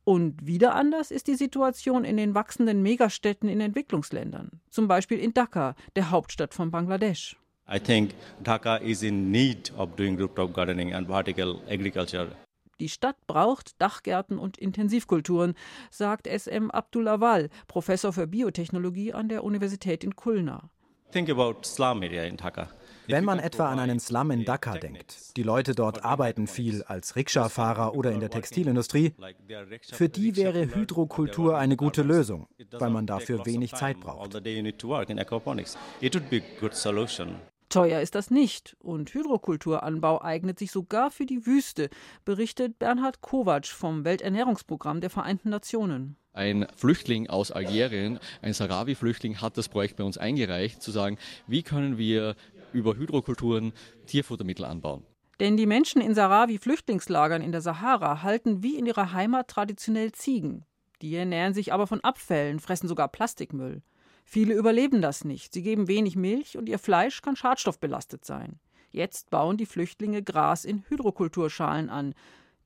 Und 0.03 0.45
wieder 0.45 0.75
anders 0.75 1.11
ist 1.11 1.27
die 1.27 1.35
Situation 1.35 2.03
in 2.03 2.17
den 2.17 2.35
wachsenden 2.35 2.81
Megastädten 2.81 3.47
in 3.47 3.61
Entwicklungsländern, 3.61 4.59
zum 4.69 4.89
Beispiel 4.89 5.19
in 5.19 5.33
Dhaka, 5.33 5.75
der 5.95 6.11
Hauptstadt 6.11 6.53
von 6.53 6.71
Bangladesch. 6.71 7.37
I 7.71 7.79
think 7.79 8.11
Dhaka 8.43 8.77
is 8.77 9.03
in 9.03 9.31
need 9.31 9.71
of 9.77 9.95
doing 9.95 10.19
rooftop 10.19 10.53
gardening 10.53 10.93
and 10.93 11.07
vertical 11.07 11.61
agriculture. 11.69 12.29
Die 12.79 12.89
Stadt 12.89 13.17
braucht 13.27 13.81
Dachgärten 13.81 14.39
und 14.39 14.57
Intensivkulturen, 14.57 15.53
sagt 15.91 16.27
SM 16.27 16.71
Abdulawal, 16.71 17.49
Professor 17.67 18.13
für 18.13 18.27
Biotechnologie 18.27 19.13
an 19.13 19.27
der 19.27 19.43
Universität 19.43 20.03
in 20.03 20.15
Kulna. 20.15 20.69
Wenn 23.07 23.25
man 23.25 23.39
etwa 23.39 23.69
an 23.69 23.79
einen 23.79 23.99
Slum 23.99 24.31
in 24.31 24.45
Dhaka 24.45 24.77
denkt, 24.77 25.35
die 25.35 25.43
Leute 25.43 25.73
dort 25.73 26.05
arbeiten 26.05 26.45
viel 26.45 26.83
als 26.83 27.15
Rikscha-Fahrer 27.15 27.95
oder 27.95 28.11
in 28.11 28.19
der 28.19 28.29
Textilindustrie, 28.29 29.13
für 29.91 30.07
die 30.07 30.35
wäre 30.35 30.75
Hydrokultur 30.75 31.57
eine 31.57 31.75
gute 31.75 32.03
Lösung, 32.03 32.47
weil 32.71 32.91
man 32.91 33.07
dafür 33.07 33.45
wenig 33.45 33.73
Zeit 33.73 33.99
braucht. 33.99 34.35
Teuer 37.69 38.01
ist 38.01 38.15
das 38.15 38.31
nicht 38.31 38.75
und 38.79 39.13
Hydrokulturanbau 39.13 40.21
eignet 40.21 40.59
sich 40.59 40.71
sogar 40.71 41.11
für 41.11 41.25
die 41.25 41.45
Wüste, 41.45 41.89
berichtet 42.25 42.79
Bernhard 42.79 43.21
Kovac 43.21 43.67
vom 43.67 44.03
Welternährungsprogramm 44.03 45.01
der 45.01 45.09
Vereinten 45.09 45.49
Nationen. 45.49 46.17
Ein 46.33 46.67
Flüchtling 46.75 47.29
aus 47.29 47.51
Algerien, 47.51 48.19
ein 48.41 48.53
Sahrawi-Flüchtling, 48.53 49.41
hat 49.41 49.57
das 49.57 49.69
Projekt 49.69 49.97
bei 49.97 50.03
uns 50.03 50.17
eingereicht, 50.17 50.81
zu 50.81 50.91
sagen, 50.91 51.17
wie 51.47 51.63
können 51.63 51.97
wir 51.97 52.35
über 52.73 52.95
Hydrokulturen 52.95 53.73
Tierfuttermittel 54.05 54.65
anbauen. 54.65 55.03
Denn 55.39 55.55
die 55.55 55.65
Menschen 55.65 56.01
in 56.01 56.15
Sahrawi-Flüchtlingslagern 56.15 57.41
in 57.41 57.51
der 57.51 57.61
Sahara 57.61 58.23
halten 58.23 58.61
wie 58.61 58.77
in 58.77 58.85
ihrer 58.85 59.13
Heimat 59.13 59.47
traditionell 59.47 60.11
Ziegen. 60.11 60.65
Die 61.01 61.15
ernähren 61.15 61.53
sich 61.53 61.71
aber 61.71 61.87
von 61.87 62.01
Abfällen, 62.01 62.59
fressen 62.59 62.89
sogar 62.89 63.07
Plastikmüll. 63.07 63.81
Viele 64.31 64.53
überleben 64.53 65.01
das 65.01 65.25
nicht. 65.25 65.53
Sie 65.53 65.63
geben 65.63 65.87
wenig 65.87 66.15
Milch 66.15 66.55
und 66.55 66.69
ihr 66.69 66.77
Fleisch 66.77 67.23
kann 67.23 67.35
schadstoffbelastet 67.35 68.23
sein. 68.23 68.59
Jetzt 68.91 69.31
bauen 69.31 69.57
die 69.57 69.65
Flüchtlinge 69.65 70.21
Gras 70.21 70.65
in 70.65 70.83
Hydrokulturschalen 70.87 71.89
an. 71.89 72.13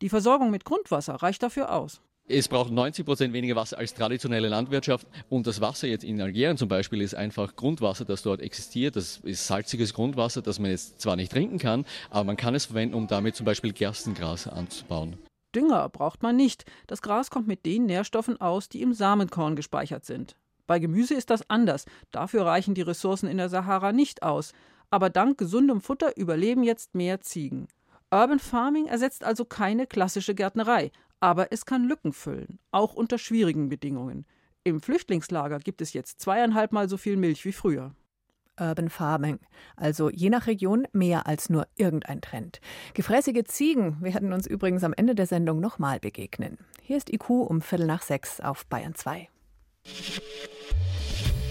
Die 0.01 0.09
Versorgung 0.09 0.51
mit 0.51 0.65
Grundwasser 0.65 1.13
reicht 1.13 1.41
dafür 1.41 1.73
aus. 1.73 2.01
Es 2.27 2.49
braucht 2.49 2.69
90 2.69 3.05
Prozent 3.05 3.33
weniger 3.33 3.55
Wasser 3.55 3.77
als 3.77 3.93
traditionelle 3.93 4.49
Landwirtschaft. 4.49 5.07
Und 5.29 5.47
das 5.47 5.61
Wasser 5.61 5.87
jetzt 5.87 6.03
in 6.03 6.19
Algerien 6.19 6.57
zum 6.57 6.67
Beispiel 6.67 6.99
ist 6.99 7.15
einfach 7.15 7.55
Grundwasser, 7.55 8.03
das 8.03 8.23
dort 8.23 8.41
existiert. 8.41 8.97
Das 8.97 9.21
ist 9.23 9.47
salziges 9.47 9.93
Grundwasser, 9.93 10.41
das 10.41 10.59
man 10.59 10.69
jetzt 10.69 10.99
zwar 10.99 11.15
nicht 11.15 11.31
trinken 11.31 11.59
kann, 11.59 11.85
aber 12.09 12.25
man 12.25 12.35
kann 12.35 12.55
es 12.55 12.65
verwenden, 12.65 12.93
um 12.93 13.07
damit 13.07 13.37
zum 13.37 13.45
Beispiel 13.45 13.71
Gerstengras 13.71 14.49
anzubauen. 14.49 15.17
Dünger 15.55 15.87
braucht 15.87 16.23
man 16.23 16.35
nicht. 16.35 16.65
Das 16.87 17.01
Gras 17.01 17.29
kommt 17.29 17.47
mit 17.47 17.65
den 17.65 17.85
Nährstoffen 17.85 18.41
aus, 18.41 18.67
die 18.67 18.81
im 18.81 18.93
Samenkorn 18.93 19.55
gespeichert 19.55 20.03
sind. 20.03 20.35
Bei 20.67 20.79
Gemüse 20.79 21.13
ist 21.13 21.29
das 21.29 21.49
anders. 21.49 21.85
Dafür 22.11 22.45
reichen 22.45 22.73
die 22.73 22.81
Ressourcen 22.81 23.27
in 23.27 23.37
der 23.37 23.49
Sahara 23.49 23.91
nicht 23.91 24.23
aus. 24.23 24.53
Aber 24.89 25.09
dank 25.09 25.37
gesundem 25.37 25.81
Futter 25.81 26.17
überleben 26.17 26.63
jetzt 26.63 26.95
mehr 26.95 27.21
Ziegen. 27.21 27.67
Urban 28.11 28.39
Farming 28.39 28.85
ersetzt 28.85 29.23
also 29.23 29.43
keine 29.43 29.87
klassische 29.87 30.35
Gärtnerei, 30.35 30.91
aber 31.19 31.51
es 31.51 31.65
kann 31.65 31.85
Lücken 31.85 32.13
füllen, 32.13 32.59
auch 32.69 32.93
unter 32.93 33.17
schwierigen 33.17 33.69
Bedingungen. 33.69 34.27
Im 34.63 34.81
Flüchtlingslager 34.81 35.57
gibt 35.57 35.81
es 35.81 35.93
jetzt 35.93 36.21
zweieinhalb 36.21 36.71
Mal 36.71 36.87
so 36.87 36.97
viel 36.97 37.17
Milch 37.17 37.43
wie 37.43 37.53
früher. 37.53 37.95
Urban 38.59 38.89
Farming, 38.89 39.39
also 39.75 40.11
je 40.11 40.29
nach 40.29 40.45
Region 40.45 40.87
mehr 40.93 41.25
als 41.25 41.49
nur 41.49 41.67
irgendein 41.75 42.21
Trend. 42.21 42.61
Gefräßige 42.93 43.45
Ziegen 43.45 43.99
werden 43.99 44.31
uns 44.31 44.45
übrigens 44.45 44.83
am 44.83 44.93
Ende 44.93 45.15
der 45.15 45.25
Sendung 45.25 45.59
nochmal 45.59 45.99
begegnen. 45.99 46.59
Hier 46.83 46.97
ist 46.97 47.11
IQ 47.11 47.29
um 47.29 47.61
Viertel 47.61 47.87
nach 47.87 48.03
sechs 48.03 48.39
auf 48.39 48.67
Bayern 48.67 48.93
2. 48.93 49.27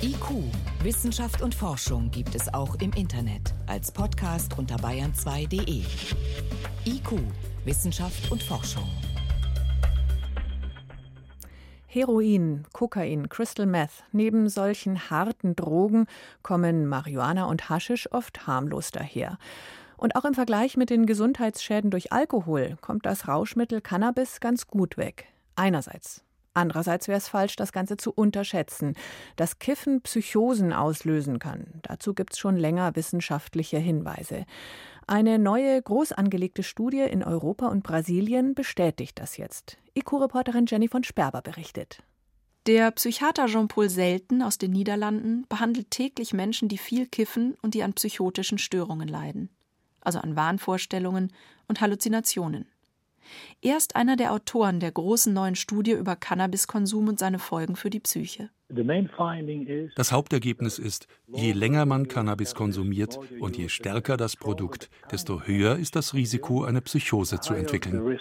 IQ, 0.02 0.42
Wissenschaft 0.82 1.42
und 1.42 1.54
Forschung 1.54 2.10
gibt 2.10 2.34
es 2.34 2.52
auch 2.52 2.74
im 2.80 2.92
Internet 2.94 3.54
als 3.68 3.92
Podcast 3.92 4.58
unter 4.58 4.74
bayern2.de. 4.74 5.84
IQ, 6.84 7.20
Wissenschaft 7.64 8.32
und 8.32 8.42
Forschung. 8.42 8.88
Heroin, 11.86 12.64
Kokain, 12.72 13.28
Crystal 13.28 13.66
Meth. 13.66 14.02
Neben 14.10 14.48
solchen 14.48 15.08
harten 15.08 15.54
Drogen 15.54 16.06
kommen 16.42 16.88
Marihuana 16.88 17.44
und 17.44 17.68
Haschisch 17.68 18.10
oft 18.10 18.48
harmlos 18.48 18.90
daher. 18.90 19.38
Und 19.96 20.16
auch 20.16 20.24
im 20.24 20.34
Vergleich 20.34 20.76
mit 20.76 20.90
den 20.90 21.06
Gesundheitsschäden 21.06 21.92
durch 21.92 22.10
Alkohol 22.10 22.76
kommt 22.80 23.06
das 23.06 23.28
Rauschmittel 23.28 23.80
Cannabis 23.80 24.40
ganz 24.40 24.66
gut 24.66 24.96
weg. 24.96 25.26
Einerseits. 25.54 26.24
Andererseits 26.54 27.08
wäre 27.08 27.18
es 27.18 27.28
falsch, 27.28 27.56
das 27.56 27.72
Ganze 27.72 27.96
zu 27.96 28.12
unterschätzen, 28.12 28.94
dass 29.36 29.58
Kiffen 29.58 30.02
Psychosen 30.02 30.72
auslösen 30.72 31.38
kann. 31.38 31.66
Dazu 31.82 32.14
gibt 32.14 32.34
es 32.34 32.38
schon 32.38 32.56
länger 32.56 32.94
wissenschaftliche 32.94 33.78
Hinweise. 33.78 34.44
Eine 35.06 35.38
neue, 35.38 35.80
groß 35.80 36.12
angelegte 36.12 36.62
Studie 36.62 37.00
in 37.00 37.24
Europa 37.24 37.68
und 37.68 37.82
Brasilien 37.82 38.54
bestätigt 38.54 39.18
das 39.18 39.36
jetzt. 39.36 39.78
IQ-Reporterin 39.94 40.66
Jenny 40.66 40.88
von 40.88 41.04
Sperber 41.04 41.42
berichtet. 41.42 42.02
Der 42.66 42.92
Psychiater 42.92 43.46
Jean-Paul 43.46 43.88
Selten 43.88 44.40
aus 44.40 44.56
den 44.56 44.70
Niederlanden 44.70 45.46
behandelt 45.48 45.90
täglich 45.90 46.32
Menschen, 46.32 46.68
die 46.68 46.78
viel 46.78 47.06
kiffen 47.06 47.56
und 47.60 47.74
die 47.74 47.82
an 47.82 47.94
psychotischen 47.94 48.58
Störungen 48.58 49.08
leiden, 49.08 49.50
also 50.00 50.20
an 50.20 50.36
Wahnvorstellungen 50.36 51.32
und 51.66 51.80
Halluzinationen. 51.80 52.66
Er 53.60 53.76
ist 53.76 53.96
einer 53.96 54.16
der 54.16 54.32
Autoren 54.32 54.80
der 54.80 54.92
großen 54.92 55.32
neuen 55.32 55.54
Studie 55.54 55.92
über 55.92 56.16
Cannabiskonsum 56.16 57.08
und 57.08 57.18
seine 57.18 57.38
Folgen 57.38 57.76
für 57.76 57.90
die 57.90 58.00
Psyche. 58.00 58.50
Das 59.96 60.12
Hauptergebnis 60.12 60.78
ist, 60.78 61.06
je 61.26 61.52
länger 61.52 61.84
man 61.84 62.08
Cannabis 62.08 62.54
konsumiert 62.54 63.18
und 63.40 63.58
je 63.58 63.68
stärker 63.68 64.16
das 64.16 64.36
Produkt, 64.36 64.88
desto 65.10 65.42
höher 65.42 65.76
ist 65.76 65.94
das 65.94 66.14
Risiko, 66.14 66.64
eine 66.64 66.80
Psychose 66.80 67.40
zu 67.40 67.54
entwickeln. 67.54 68.18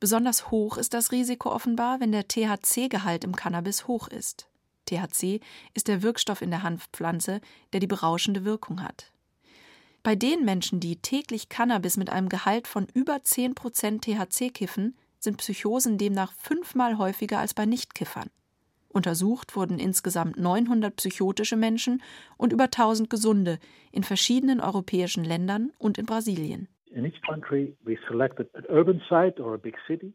Besonders 0.00 0.52
hoch 0.52 0.78
ist 0.78 0.94
das 0.94 1.10
Risiko 1.10 1.50
offenbar, 1.50 1.98
wenn 1.98 2.12
der 2.12 2.28
THC-Gehalt 2.28 3.24
im 3.24 3.34
Cannabis 3.34 3.88
hoch 3.88 4.06
ist. 4.06 4.48
THC 4.86 5.40
ist 5.74 5.88
der 5.88 6.02
Wirkstoff 6.02 6.40
in 6.40 6.50
der 6.50 6.62
Hanfpflanze, 6.62 7.40
der 7.72 7.80
die 7.80 7.88
berauschende 7.88 8.44
Wirkung 8.44 8.82
hat. 8.82 9.12
Bei 10.08 10.16
den 10.16 10.42
Menschen, 10.46 10.80
die 10.80 10.96
täglich 10.96 11.50
Cannabis 11.50 11.98
mit 11.98 12.08
einem 12.08 12.30
Gehalt 12.30 12.66
von 12.66 12.86
über 12.94 13.16
10% 13.16 14.00
THC 14.00 14.50
kiffen, 14.50 14.96
sind 15.18 15.36
Psychosen 15.36 15.98
demnach 15.98 16.32
fünfmal 16.32 16.96
häufiger 16.96 17.40
als 17.40 17.52
bei 17.52 17.66
Nichtkiffern. 17.66 18.30
Untersucht 18.88 19.54
wurden 19.54 19.78
insgesamt 19.78 20.38
900 20.38 20.96
psychotische 20.96 21.56
Menschen 21.58 22.02
und 22.38 22.54
über 22.54 22.64
1000 22.64 23.10
gesunde 23.10 23.58
in 23.92 24.02
verschiedenen 24.02 24.62
europäischen 24.62 25.24
Ländern 25.24 25.72
und 25.78 25.98
in 25.98 26.06
Brasilien. 26.06 26.68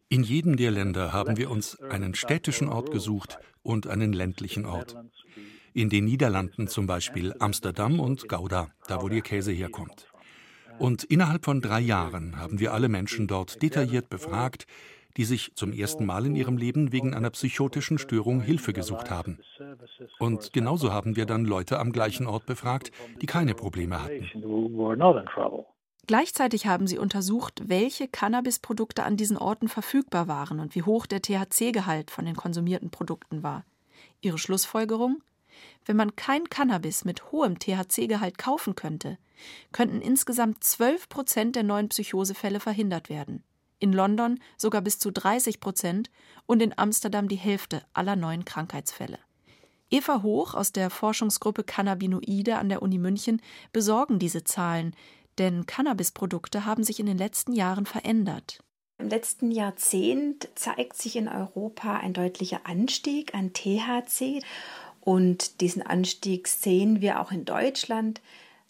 In 0.10 0.24
jedem 0.24 0.58
der 0.58 0.72
Länder 0.72 1.14
haben 1.14 1.38
wir 1.38 1.52
uns 1.52 1.80
einen 1.82 2.16
städtischen 2.16 2.68
Ort 2.68 2.90
gesucht 2.90 3.38
und 3.62 3.86
einen 3.86 4.12
ländlichen 4.12 4.66
Ort. 4.66 4.98
In 5.74 5.90
den 5.90 6.06
Niederlanden 6.06 6.68
zum 6.68 6.86
Beispiel 6.86 7.34
Amsterdam 7.40 8.00
und 8.00 8.30
Gouda, 8.30 8.70
da 8.88 9.02
wo 9.02 9.10
der 9.10 9.22
Käse 9.22 9.52
herkommt. 9.52 10.12
Und 10.80 11.04
innerhalb 11.04 11.46
von 11.46 11.62
drei 11.62 11.80
Jahren 11.80 12.38
haben 12.38 12.60
wir 12.60 12.74
alle 12.74 12.90
Menschen 12.90 13.28
dort 13.28 13.62
detailliert 13.62 14.10
befragt, 14.10 14.68
die 15.18 15.26
sich 15.26 15.54
zum 15.56 15.72
ersten 15.74 16.06
Mal 16.06 16.26
in 16.26 16.36
ihrem 16.36 16.58
Leben 16.58 16.92
wegen 16.92 17.14
einer 17.14 17.30
psychotischen 17.30 17.98
Störung 17.98 18.42
Hilfe 18.42 18.74
gesucht 18.74 19.12
haben. 19.12 19.40
Und 20.20 20.54
genauso 20.54 20.92
haben 20.92 21.16
wir 21.16 21.26
dann 21.26 21.46
Leute 21.46 21.80
am 21.80 21.92
gleichen 21.92 22.28
Ort 22.28 22.46
befragt, 22.46 22.92
die 23.22 23.26
keine 23.26 23.54
Probleme 23.54 24.02
hatten. 24.02 24.30
Gleichzeitig 26.06 26.68
haben 26.68 26.86
sie 26.86 26.98
untersucht, 26.98 27.64
welche 27.66 28.08
Cannabisprodukte 28.08 29.04
an 29.04 29.16
diesen 29.16 29.38
Orten 29.38 29.70
verfügbar 29.70 30.28
waren 30.28 30.60
und 30.60 30.76
wie 30.76 30.84
hoch 30.84 31.06
der 31.06 31.22
THC-Gehalt 31.22 32.12
von 32.12 32.26
den 32.26 32.36
konsumierten 32.36 32.90
Produkten 32.90 33.42
war. 33.42 33.64
Ihre 34.20 34.38
Schlussfolgerung? 34.38 35.22
Wenn 35.86 35.98
man 35.98 36.16
kein 36.16 36.50
Cannabis 36.50 37.06
mit 37.06 37.32
hohem 37.32 37.60
THC-Gehalt 37.60 38.38
kaufen 38.38 38.76
könnte, 38.76 39.18
könnten 39.72 40.02
insgesamt 40.02 40.64
12 40.64 41.10
Prozent 41.10 41.56
der 41.56 41.64
neuen 41.64 41.90
Psychosefälle 41.90 42.60
verhindert 42.60 43.10
werden. 43.10 43.44
In 43.80 43.92
London 43.92 44.40
sogar 44.58 44.82
bis 44.82 45.00
zu 45.00 45.12
30 45.12 45.60
Prozent 45.60 46.10
und 46.46 46.62
in 46.62 46.78
Amsterdam 46.78 47.28
die 47.28 47.36
Hälfte 47.36 47.84
aller 47.94 48.16
neuen 48.16 48.46
Krankheitsfälle. 48.46 49.20
Eva 49.90 50.24
Hoch 50.24 50.54
aus 50.54 50.72
der 50.72 50.90
Forschungsgruppe 50.90 51.64
Cannabinoide 51.64 52.58
an 52.58 52.70
der 52.70 52.82
Uni 52.82 52.98
München 52.98 53.42
besorgen 53.74 54.20
diese 54.20 54.44
Zahlen, 54.44 54.96
denn 55.38 55.66
Cannabisprodukte 55.66 56.66
haben 56.66 56.84
sich 56.84 57.00
in 57.00 57.06
den 57.06 57.18
letzten 57.18 57.54
Jahren 57.54 57.86
verändert. 57.86 58.64
Im 59.00 59.10
letzten 59.10 59.52
Jahrzehnt 59.52 60.48
zeigt 60.56 60.96
sich 60.96 61.16
in 61.16 61.28
Europa 61.28 61.98
ein 61.98 62.14
deutlicher 62.14 62.62
Anstieg 62.64 63.36
an 63.36 63.52
THC 63.52 64.42
und 65.04 65.60
diesen 65.60 65.82
Anstieg 65.82 66.48
sehen 66.48 67.02
wir 67.02 67.20
auch 67.20 67.32
in 67.32 67.44
Deutschland. 67.44 68.22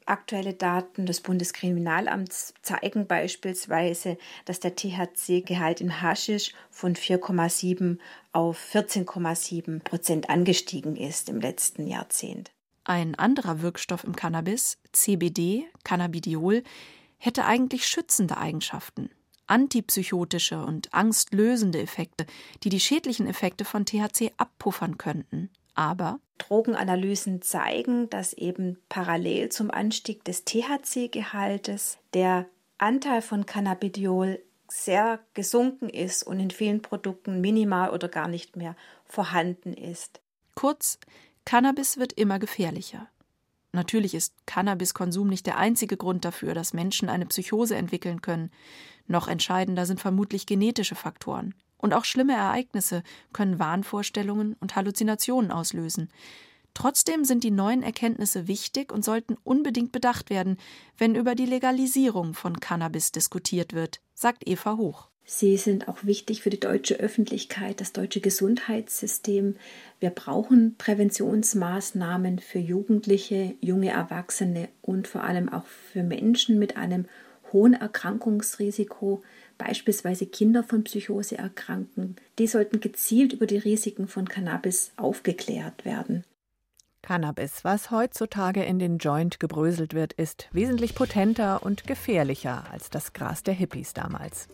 Aktuelle 0.08 0.54
Daten 0.54 1.06
des 1.06 1.22
Bundeskriminalamts 1.22 2.56
zeigen 2.64 3.06
beispielsweise, 3.06 4.18
dass 4.46 4.60
der 4.60 4.76
THC-Gehalt 4.76 5.80
in 5.80 6.02
Haschisch 6.02 6.54
von 6.72 6.96
4,7 6.96 8.00
auf 8.32 8.60
14,7 8.74 9.82
Prozent 9.84 10.30
angestiegen 10.30 10.96
ist 10.96 11.30
im 11.30 11.40
letzten 11.40 11.86
Jahrzehnt. 11.86 12.52
Ein 12.84 13.16
anderer 13.16 13.62
Wirkstoff 13.62 14.04
im 14.04 14.16
Cannabis, 14.16 14.80
CBD, 14.92 15.66
Cannabidiol, 15.84 16.64
hätte 17.18 17.46
eigentlich 17.46 17.88
schützende 17.88 18.38
Eigenschaften, 18.38 19.10
antipsychotische 19.46 20.66
und 20.66 20.94
angstlösende 20.94 21.80
Effekte, 21.80 22.26
die 22.64 22.70
die 22.70 22.80
schädlichen 22.80 23.28
Effekte 23.28 23.66
von 23.66 23.86
THC 23.86 24.34
abpuffern 24.38 24.98
könnten. 24.98 25.50
Aber 25.76 26.20
Drogenanalysen 26.38 27.42
zeigen, 27.42 28.10
dass 28.10 28.34
eben 28.34 28.78
parallel 28.90 29.50
zum 29.50 29.72
Anstieg 29.72 30.24
des 30.24 30.46
THC-Gehaltes 30.46 31.98
der 32.14 32.46
Anteil 32.78 33.22
von 33.22 33.46
Cannabidiol 33.46 34.40
sehr 34.70 35.20
gesunken 35.34 35.90
ist 35.90 36.24
und 36.24 36.40
in 36.40 36.52
vielen 36.52 36.82
Produkten 36.82 37.42
minimal 37.42 37.92
oder 37.92 38.10
gar 38.10 38.28
nicht 38.28 38.56
mehr 38.56 38.76
vorhanden 39.06 39.74
ist. 39.74 40.20
Kurz, 40.56 41.00
Cannabis 41.46 41.98
wird 41.98 42.14
immer 42.14 42.40
gefährlicher. 42.40 43.08
Natürlich 43.72 44.14
ist 44.14 44.34
Cannabiskonsum 44.46 45.28
nicht 45.28 45.46
der 45.46 45.58
einzige 45.58 45.98
Grund 45.98 46.26
dafür, 46.26 46.54
dass 46.54 46.74
Menschen 46.74 47.10
eine 47.10 47.26
Psychose 47.26 47.76
entwickeln 47.76 48.22
können. 48.22 48.52
Noch 49.08 49.28
entscheidender 49.28 49.86
sind 49.86 50.00
vermutlich 50.00 50.46
genetische 50.46 50.96
Faktoren. 50.96 51.56
Und 51.84 51.94
auch 51.94 52.06
schlimme 52.06 52.32
Ereignisse 52.32 53.04
können 53.34 53.60
Wahnvorstellungen 53.60 54.56
und 54.62 54.78
Halluzinationen 54.78 55.52
auslösen. 55.52 56.08
Trotzdem 56.74 57.26
sind 57.26 57.44
die 57.44 57.52
neuen 57.52 57.84
Erkenntnisse 57.84 58.48
wichtig 58.48 58.94
und 58.94 59.04
sollten 59.04 59.36
unbedingt 59.44 59.92
bedacht 59.92 60.30
werden, 60.30 60.56
wenn 60.98 61.14
über 61.14 61.36
die 61.36 61.46
Legalisierung 61.46 62.36
von 62.36 62.62
Cannabis 62.62 63.12
diskutiert 63.12 63.74
wird, 63.74 64.00
sagt 64.14 64.48
Eva 64.48 64.78
Hoch. 64.78 65.10
Sie 65.26 65.58
sind 65.58 65.90
auch 65.90 66.06
wichtig 66.06 66.42
für 66.42 66.50
die 66.50 66.60
deutsche 66.60 66.96
Öffentlichkeit, 66.96 67.82
das 67.82 67.92
deutsche 67.92 68.22
Gesundheitssystem. 68.22 69.58
Wir 70.00 70.10
brauchen 70.10 70.76
Präventionsmaßnahmen 70.78 72.40
für 72.40 72.60
Jugendliche, 72.60 73.56
junge 73.60 73.90
Erwachsene 73.90 74.70
und 74.82 75.10
vor 75.10 75.26
allem 75.26 75.50
auch 75.50 75.66
für 75.66 76.04
Menschen 76.04 76.60
mit 76.60 76.78
einem 76.78 77.08
hohen 77.52 77.74
Erkrankungsrisiko 77.74 79.22
beispielsweise 79.58 80.26
Kinder 80.26 80.64
von 80.64 80.84
Psychose 80.84 81.38
erkranken. 81.38 82.16
Die 82.40 82.48
sollten 82.48 82.80
gezielt 82.80 83.34
über 83.34 83.46
die 83.46 83.58
Risiken 83.58 84.08
von 84.08 84.28
Cannabis 84.28 84.92
aufgeklärt 84.98 85.86
werden. 85.86 86.24
Cannabis, 87.02 87.66
was 87.66 87.92
heutzutage 87.92 88.64
in 88.64 88.80
den 88.80 88.98
Joint 88.98 89.40
gebröselt 89.40 89.94
wird, 89.94 90.14
ist 90.14 90.48
wesentlich 90.54 90.96
potenter 90.96 91.62
und 91.62 91.86
gefährlicher 91.86 92.64
als 92.72 92.90
das 92.90 93.12
Gras 93.12 93.44
der 93.44 93.54
Hippies 93.54 93.94
damals. 93.94 94.48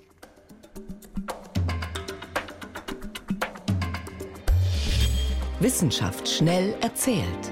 Wissenschaft 5.59 6.27
schnell 6.27 6.73
erzählt. 6.81 7.51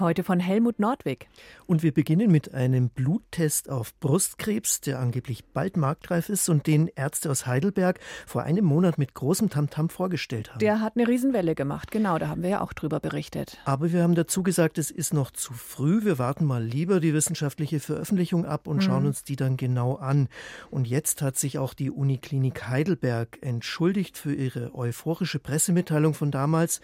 Heute 0.00 0.22
von 0.22 0.38
Helmut 0.38 0.78
Nordwig. 0.78 1.28
Und 1.66 1.82
wir 1.82 1.92
beginnen 1.92 2.30
mit 2.30 2.54
einem 2.54 2.88
Bluttest 2.88 3.68
auf 3.68 3.98
Brustkrebs, 3.98 4.80
der 4.80 5.00
angeblich 5.00 5.44
bald 5.44 5.76
marktreif 5.76 6.28
ist 6.28 6.48
und 6.48 6.68
den 6.68 6.88
Ärzte 6.94 7.28
aus 7.28 7.46
Heidelberg 7.46 7.98
vor 8.24 8.44
einem 8.44 8.64
Monat 8.64 8.96
mit 8.96 9.14
großem 9.14 9.50
Tamtam 9.50 9.88
vorgestellt 9.88 10.50
haben. 10.50 10.60
Der 10.60 10.80
hat 10.80 10.96
eine 10.96 11.08
Riesenwelle 11.08 11.56
gemacht, 11.56 11.90
genau, 11.90 12.16
da 12.18 12.28
haben 12.28 12.44
wir 12.44 12.50
ja 12.50 12.60
auch 12.60 12.74
drüber 12.74 13.00
berichtet. 13.00 13.58
Aber 13.64 13.92
wir 13.92 14.04
haben 14.04 14.14
dazu 14.14 14.44
gesagt, 14.44 14.78
es 14.78 14.92
ist 14.92 15.12
noch 15.12 15.32
zu 15.32 15.52
früh. 15.52 16.04
Wir 16.04 16.18
warten 16.18 16.44
mal 16.44 16.62
lieber 16.62 17.00
die 17.00 17.12
wissenschaftliche 17.12 17.80
Veröffentlichung 17.80 18.44
ab 18.44 18.68
und 18.68 18.76
mhm. 18.76 18.82
schauen 18.82 19.06
uns 19.06 19.24
die 19.24 19.36
dann 19.36 19.56
genau 19.56 19.96
an. 19.96 20.28
Und 20.70 20.86
jetzt 20.86 21.22
hat 21.22 21.36
sich 21.36 21.58
auch 21.58 21.74
die 21.74 21.90
Uniklinik 21.90 22.68
Heidelberg 22.68 23.38
entschuldigt 23.40 24.16
für 24.16 24.32
ihre 24.32 24.76
euphorische 24.76 25.40
Pressemitteilung 25.40 26.14
von 26.14 26.30
damals. 26.30 26.80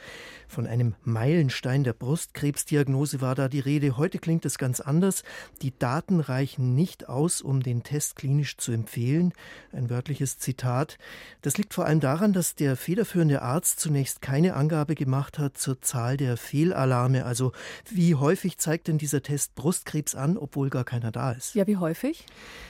Von 0.49 0.67
einem 0.67 0.97
Meilenstein 1.05 1.85
der 1.85 1.93
Brustkrebsdiagnose 1.93 3.04
war 3.21 3.35
da 3.35 3.49
die 3.49 3.61
Rede. 3.61 3.97
Heute 3.97 4.19
klingt 4.19 4.45
es 4.45 4.59
ganz 4.59 4.75
ganz 4.75 4.81
anders. 4.81 5.23
Die 5.63 5.79
Daten 5.79 6.21
reichen 6.21 6.75
nicht 6.75 7.09
aus, 7.09 7.43
um 7.43 7.63
den 7.63 7.83
Test 7.83 8.17
klinisch 8.17 8.57
zu 8.57 8.73
empfehlen. 8.73 9.33
Ein 9.73 9.91
wörtliches 9.91 10.39
Zitat. 10.39 10.97
Das 11.43 11.59
liegt 11.59 11.75
vor 11.75 11.85
allem 11.85 12.01
daran, 12.01 12.33
dass 12.33 12.55
der 12.55 12.77
federführende 12.77 13.43
Arzt 13.43 13.79
zunächst 13.79 14.21
keine 14.21 14.55
Angabe 14.55 14.95
gemacht 14.95 15.39
hat 15.39 15.59
zur 15.59 15.81
Zahl 15.81 16.17
der 16.17 16.37
Fehlalarme. 16.37 17.25
Also 17.25 17.53
wie 17.91 18.15
häufig 18.15 18.59
zeigt 18.59 18.89
denn 18.89 18.99
dieser 18.99 19.23
Test 19.23 19.55
Brustkrebs 19.55 20.15
an, 20.15 20.39
obwohl 20.39 20.71
gar 20.71 20.85
keiner 20.85 21.13
da 21.13 21.33
ist? 21.33 21.55
Ja, 21.55 21.67
wie 21.67 21.77
häufig? 21.77 22.25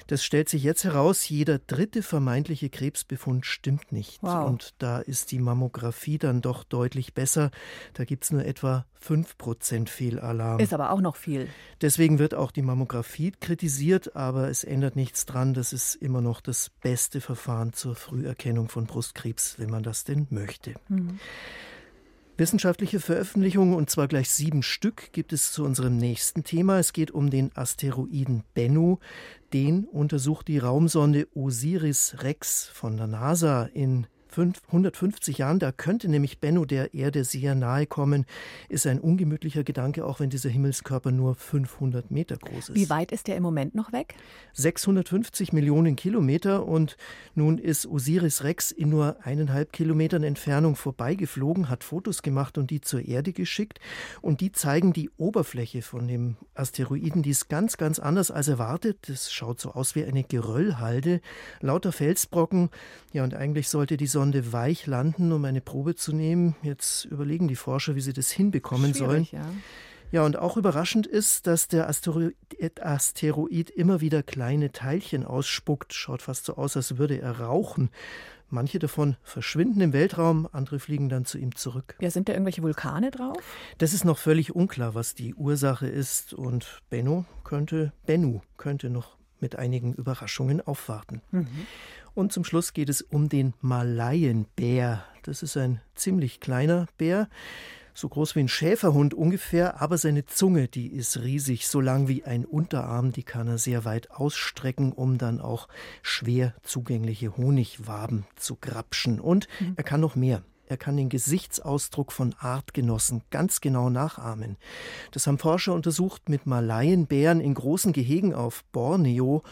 Das 0.08 0.24
stellt 0.24 0.48
sich 0.48 0.62
jetzt 0.62 0.84
heraus. 0.84 1.28
Jeder 1.28 1.58
dritte 1.58 2.02
vermeintliche 2.02 2.68
Krebsbefund 2.68 3.46
stimmt 3.46 3.92
nicht. 3.92 4.20
Wow. 4.20 4.46
Und 4.48 4.74
da 4.78 4.98
ist 4.98 5.30
die 5.30 5.38
Mammographie 5.38 6.18
dann 6.18 6.42
doch 6.42 6.64
deutlich 6.64 7.14
besser. 7.14 7.50
Da 7.94 8.04
gibt 8.04 8.24
es 8.24 8.32
nur 8.32 8.44
etwa 8.44 8.84
5% 9.06 9.88
Fehlalarm. 9.88 10.61
Ist 10.61 10.73
aber 10.73 10.90
auch 10.90 11.00
noch 11.00 11.16
viel. 11.16 11.49
Deswegen 11.80 12.18
wird 12.18 12.34
auch 12.34 12.50
die 12.50 12.62
Mammographie 12.62 13.32
kritisiert, 13.38 14.16
aber 14.16 14.49
es 14.49 14.64
ändert 14.64 14.96
nichts 14.96 15.26
dran. 15.26 15.54
Das 15.54 15.73
ist 15.73 15.94
immer 15.96 16.20
noch 16.20 16.40
das 16.40 16.70
beste 16.82 17.20
Verfahren 17.20 17.73
zur 17.73 17.94
Früherkennung 17.94 18.68
von 18.68 18.87
Brustkrebs, 18.87 19.58
wenn 19.58 19.70
man 19.70 19.82
das 19.82 20.04
denn 20.04 20.26
möchte. 20.30 20.75
Mhm. 20.88 21.18
Wissenschaftliche 22.37 22.99
Veröffentlichungen, 22.99 23.75
und 23.75 23.90
zwar 23.90 24.08
gleich 24.08 24.28
sieben 24.28 24.64
Stück, 24.64 25.12
gibt 25.12 25.32
es 25.32 25.52
zu 25.52 25.64
unserem 25.64 25.96
nächsten 25.96 26.42
Thema. 26.42 26.80
Es 26.80 26.92
geht 26.92 27.12
um 27.12 27.30
den 27.30 27.52
Asteroiden 27.54 28.42
Bennu. 28.54 28.99
Den 29.52 29.84
untersucht 29.84 30.49
die 30.49 30.58
Raumsonde 30.58 31.28
Osiris 31.34 32.16
Rex 32.23 32.66
von 32.66 32.96
der 32.96 33.06
NASA 33.06 33.66
in 33.73 34.08
150 34.38 35.38
Jahren, 35.38 35.58
da 35.58 35.72
könnte 35.72 36.08
nämlich 36.08 36.40
Bennu 36.40 36.64
der 36.64 36.94
Erde 36.94 37.24
sehr 37.24 37.54
nahe 37.54 37.86
kommen, 37.86 38.24
ist 38.68 38.86
ein 38.86 39.00
ungemütlicher 39.00 39.64
Gedanke, 39.64 40.04
auch 40.04 40.20
wenn 40.20 40.30
dieser 40.30 40.50
Himmelskörper 40.50 41.10
nur 41.10 41.34
500 41.34 42.10
Meter 42.10 42.36
groß 42.36 42.70
ist. 42.70 42.74
Wie 42.74 42.90
weit 42.90 43.12
ist 43.12 43.28
der 43.28 43.36
im 43.36 43.42
Moment 43.42 43.74
noch 43.74 43.92
weg? 43.92 44.14
650 44.54 45.52
Millionen 45.52 45.96
Kilometer 45.96 46.66
und 46.66 46.96
nun 47.34 47.58
ist 47.58 47.86
Osiris 47.86 48.44
Rex 48.44 48.70
in 48.70 48.88
nur 48.88 49.16
eineinhalb 49.24 49.72
Kilometern 49.72 50.22
Entfernung 50.22 50.76
vorbeigeflogen, 50.76 51.68
hat 51.68 51.84
Fotos 51.84 52.22
gemacht 52.22 52.58
und 52.58 52.70
die 52.70 52.80
zur 52.80 53.02
Erde 53.02 53.32
geschickt 53.32 53.80
und 54.20 54.40
die 54.40 54.52
zeigen 54.52 54.92
die 54.92 55.10
Oberfläche 55.16 55.82
von 55.82 56.08
dem 56.08 56.36
Asteroiden, 56.54 57.22
die 57.22 57.30
ist 57.30 57.48
ganz, 57.48 57.76
ganz 57.76 57.98
anders 57.98 58.30
als 58.30 58.48
erwartet. 58.48 59.09
Das 59.09 59.32
schaut 59.32 59.61
so 59.61 59.72
aus 59.72 59.94
wie 59.94 60.04
eine 60.04 60.24
Geröllhalde, 60.24 61.20
lauter 61.61 61.92
Felsbrocken. 61.92 62.70
Ja, 63.12 63.24
und 63.24 63.35
eigentlich 63.35 63.68
sollte 63.68 63.96
die 63.96 64.06
Sonne 64.06 64.23
Sonde 64.24 64.54
weich 64.54 64.87
landen, 64.87 65.32
um 65.32 65.44
eine 65.44 65.60
Probe 65.60 65.96
zu 65.96 66.14
nehmen. 66.14 66.56
Jetzt 66.62 67.04
überlegen 67.04 67.46
die 67.46 67.56
Forscher, 67.56 67.94
wie 67.94 68.00
sie 68.00 68.14
das 68.14 68.30
hinbekommen 68.30 68.94
Schwierig, 68.94 69.28
sollen. 69.30 69.44
Ja. 69.44 69.50
Ja, 70.12 70.24
und 70.24 70.38
auch 70.38 70.56
überraschend 70.56 71.06
ist, 71.06 71.46
dass 71.46 71.68
der 71.68 71.90
Asteroid, 71.90 72.34
Asteroid 72.80 73.68
immer 73.68 74.00
wieder 74.00 74.22
kleine 74.22 74.72
Teilchen 74.72 75.26
ausspuckt. 75.26 75.92
Schaut 75.92 76.22
fast 76.22 76.46
so 76.46 76.56
aus, 76.56 76.74
als 76.74 76.96
würde 76.96 77.20
er 77.20 77.38
rauchen. 77.40 77.90
Manche 78.48 78.78
davon 78.78 79.16
verschwinden 79.24 79.82
im 79.82 79.92
Weltraum, 79.92 80.48
andere 80.52 80.78
fliegen 80.78 81.10
dann 81.10 81.26
zu 81.26 81.37
ihm 81.37 81.54
zurück. 81.54 81.94
Ja, 82.00 82.10
sind 82.10 82.30
da 82.30 82.32
irgendwelche 82.32 82.62
Vulkane 82.62 83.10
drauf? 83.10 83.37
Das 83.76 83.92
ist 83.92 84.06
noch 84.06 84.16
völlig 84.16 84.54
unklar, 84.54 84.94
was 84.94 85.14
die 85.14 85.34
Ursache 85.34 85.87
ist. 85.87 86.32
Und 86.32 86.78
Bennu 86.88 87.26
könnte, 87.42 87.92
Bennu 88.06 88.40
könnte 88.56 88.88
noch 88.88 89.18
mit 89.40 89.56
einigen 89.56 89.92
Überraschungen 89.92 90.62
aufwarten. 90.62 91.20
Mhm. 91.30 91.66
Und 92.14 92.33
zum 92.33 92.44
Schluss 92.44 92.72
geht 92.72 92.88
es 92.88 93.03
um 93.03 93.29
den 93.29 93.55
Malayenbär. 93.61 95.05
Das 95.22 95.42
ist 95.42 95.57
ein 95.57 95.81
ziemlich 95.94 96.40
kleiner 96.40 96.87
Bär, 96.96 97.29
so 97.92 98.09
groß 98.09 98.35
wie 98.35 98.40
ein 98.40 98.48
Schäferhund 98.48 99.14
ungefähr, 99.14 99.81
aber 99.81 99.98
seine 99.98 100.24
Zunge, 100.27 100.68
die 100.68 100.88
ist 100.88 101.22
riesig, 101.22 101.68
so 101.68 101.81
lang 101.81 102.09
wie 102.09 102.24
ein 102.24 102.44
Unterarm, 102.44 103.12
die 103.12 103.22
kann 103.22 103.46
er 103.46 103.59
sehr 103.59 103.85
weit 103.85 104.11
ausstrecken, 104.11 104.92
um 104.92 105.16
dann 105.18 105.40
auch 105.40 105.68
schwer 106.03 106.55
zugängliche 106.62 107.37
Honigwaben 107.37 108.27
zu 108.37 108.57
grapschen. 108.57 109.20
Und 109.20 109.48
mhm. 109.61 109.74
er 109.77 109.85
kann 109.85 110.00
noch 110.00 110.16
mehr. 110.16 110.42
Er 110.66 110.79
kann 110.79 110.96
den 110.96 111.11
Gesichtsausdruck 111.11 112.11
von 112.11 112.35
Artgenossen 112.38 113.22
ganz 113.31 113.61
genau 113.61 113.90
nachahmen. 113.90 114.57
Das 115.11 115.27
haben 115.27 115.38
Forscher 115.38 115.74
untersucht 115.74 116.29
mit 116.29 116.46
Malayenbären 116.46 117.40
in 117.40 117.53
großen 117.53 117.92
Gehegen 117.92 118.35
auf 118.35 118.64
Borneo. 118.72 119.42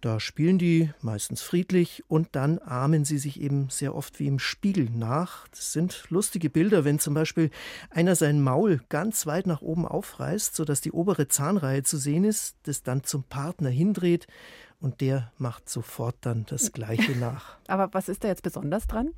Da 0.00 0.18
spielen 0.18 0.58
die 0.58 0.90
meistens 1.00 1.42
friedlich 1.42 2.02
und 2.08 2.28
dann 2.32 2.58
ahmen 2.58 3.04
sie 3.04 3.18
sich 3.18 3.40
eben 3.40 3.70
sehr 3.70 3.94
oft 3.94 4.18
wie 4.18 4.26
im 4.26 4.40
Spiegel 4.40 4.90
nach. 4.90 5.46
Das 5.48 5.72
sind 5.72 6.04
lustige 6.10 6.50
Bilder, 6.50 6.84
wenn 6.84 6.98
zum 6.98 7.14
Beispiel 7.14 7.50
einer 7.90 8.16
sein 8.16 8.40
Maul 8.40 8.80
ganz 8.88 9.26
weit 9.26 9.46
nach 9.46 9.62
oben 9.62 9.86
aufreißt, 9.86 10.56
sodass 10.56 10.80
die 10.80 10.92
obere 10.92 11.28
Zahnreihe 11.28 11.84
zu 11.84 11.96
sehen 11.96 12.24
ist, 12.24 12.56
das 12.64 12.82
dann 12.82 13.04
zum 13.04 13.22
Partner 13.22 13.70
hindreht 13.70 14.26
und 14.80 15.00
der 15.00 15.32
macht 15.38 15.68
sofort 15.68 16.16
dann 16.20 16.44
das 16.46 16.72
Gleiche 16.72 17.12
nach. 17.12 17.56
Aber 17.66 17.92
was 17.92 18.08
ist 18.08 18.24
da 18.24 18.28
jetzt 18.28 18.42
besonders 18.42 18.86
dran? 18.86 19.10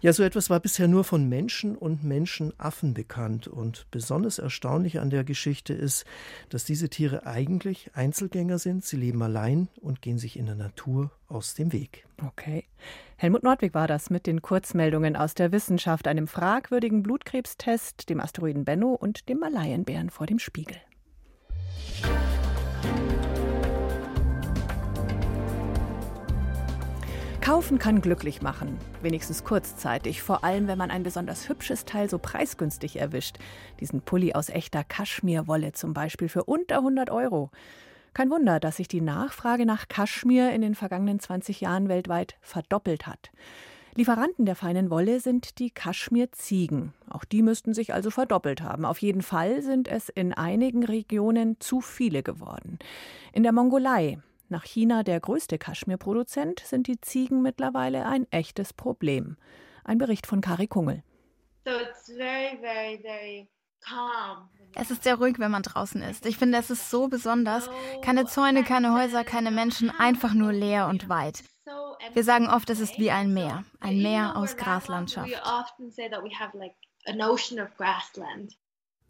Ja, 0.00 0.12
so 0.12 0.22
etwas 0.22 0.50
war 0.50 0.60
bisher 0.60 0.88
nur 0.88 1.04
von 1.04 1.28
Menschen 1.28 1.76
und 1.76 2.04
Menschenaffen 2.04 2.94
bekannt. 2.94 3.48
Und 3.48 3.86
besonders 3.90 4.38
erstaunlich 4.38 5.00
an 5.00 5.10
der 5.10 5.24
Geschichte 5.24 5.72
ist, 5.72 6.04
dass 6.48 6.64
diese 6.64 6.88
Tiere 6.88 7.26
eigentlich 7.26 7.90
Einzelgänger 7.94 8.58
sind. 8.58 8.84
Sie 8.84 8.96
leben 8.96 9.22
allein 9.22 9.68
und 9.80 10.02
gehen 10.02 10.18
sich 10.18 10.38
in 10.38 10.46
der 10.46 10.54
Natur 10.54 11.10
aus 11.28 11.54
dem 11.54 11.72
Weg. 11.72 12.06
Okay. 12.24 12.64
Helmut 13.16 13.42
Nordwig 13.42 13.74
war 13.74 13.86
das 13.86 14.10
mit 14.10 14.26
den 14.26 14.42
Kurzmeldungen 14.42 15.16
aus 15.16 15.34
der 15.34 15.52
Wissenschaft, 15.52 16.08
einem 16.08 16.26
fragwürdigen 16.26 17.02
Blutkrebstest, 17.02 18.08
dem 18.08 18.20
Asteroiden 18.20 18.64
Bennu 18.64 18.94
und 18.94 19.28
dem 19.28 19.38
Malayenbären 19.38 20.10
vor 20.10 20.26
dem 20.26 20.38
Spiegel. 20.38 20.76
Kaufen 27.50 27.80
kann 27.80 28.00
glücklich 28.00 28.42
machen, 28.42 28.78
wenigstens 29.02 29.42
kurzzeitig, 29.42 30.22
vor 30.22 30.44
allem 30.44 30.68
wenn 30.68 30.78
man 30.78 30.92
ein 30.92 31.02
besonders 31.02 31.48
hübsches 31.48 31.84
Teil 31.84 32.08
so 32.08 32.16
preisgünstig 32.16 32.94
erwischt. 32.94 33.38
Diesen 33.80 34.02
Pulli 34.02 34.34
aus 34.34 34.50
echter 34.50 34.84
Kaschmirwolle 34.84 35.72
zum 35.72 35.92
Beispiel 35.92 36.28
für 36.28 36.44
unter 36.44 36.76
100 36.76 37.10
Euro. 37.10 37.50
Kein 38.14 38.30
Wunder, 38.30 38.60
dass 38.60 38.76
sich 38.76 38.86
die 38.86 39.00
Nachfrage 39.00 39.66
nach 39.66 39.88
Kaschmir 39.88 40.52
in 40.52 40.62
den 40.62 40.76
vergangenen 40.76 41.18
20 41.18 41.60
Jahren 41.60 41.88
weltweit 41.88 42.36
verdoppelt 42.40 43.08
hat. 43.08 43.32
Lieferanten 43.96 44.46
der 44.46 44.54
feinen 44.54 44.88
Wolle 44.88 45.18
sind 45.18 45.58
die 45.58 45.72
Kaschmir-Ziegen. 45.72 46.94
Auch 47.08 47.24
die 47.24 47.42
müssten 47.42 47.74
sich 47.74 47.92
also 47.92 48.10
verdoppelt 48.10 48.62
haben. 48.62 48.84
Auf 48.84 48.98
jeden 48.98 49.22
Fall 49.22 49.60
sind 49.62 49.88
es 49.88 50.08
in 50.08 50.32
einigen 50.32 50.84
Regionen 50.84 51.56
zu 51.58 51.80
viele 51.80 52.22
geworden. 52.22 52.78
In 53.32 53.42
der 53.42 53.50
Mongolei 53.50 54.18
nach 54.50 54.64
China 54.64 55.02
der 55.02 55.20
größte 55.20 55.58
Kaschmirproduzent 55.58 56.60
sind 56.60 56.86
die 56.86 57.00
Ziegen 57.00 57.42
mittlerweile 57.42 58.06
ein 58.06 58.30
echtes 58.30 58.72
Problem. 58.72 59.36
Ein 59.84 59.98
Bericht 59.98 60.26
von 60.26 60.40
Kari 60.40 60.66
Kungel. 60.66 61.02
Es 64.74 64.90
ist 64.90 65.04
sehr 65.04 65.16
ruhig, 65.16 65.38
wenn 65.38 65.50
man 65.50 65.62
draußen 65.62 66.02
ist. 66.02 66.26
Ich 66.26 66.36
finde, 66.36 66.58
es 66.58 66.70
ist 66.70 66.90
so 66.90 67.08
besonders. 67.08 67.70
Keine 68.02 68.26
Zäune, 68.26 68.62
keine 68.62 68.94
Häuser, 68.94 69.24
keine 69.24 69.50
Menschen, 69.50 69.90
einfach 69.90 70.34
nur 70.34 70.52
leer 70.52 70.88
und 70.88 71.08
weit. 71.08 71.42
Wir 72.12 72.24
sagen 72.24 72.48
oft, 72.48 72.68
es 72.70 72.80
ist 72.80 72.98
wie 72.98 73.10
ein 73.10 73.32
Meer, 73.32 73.64
ein 73.80 74.02
Meer 74.02 74.36
aus 74.36 74.56
Graslandschaft. 74.56 75.30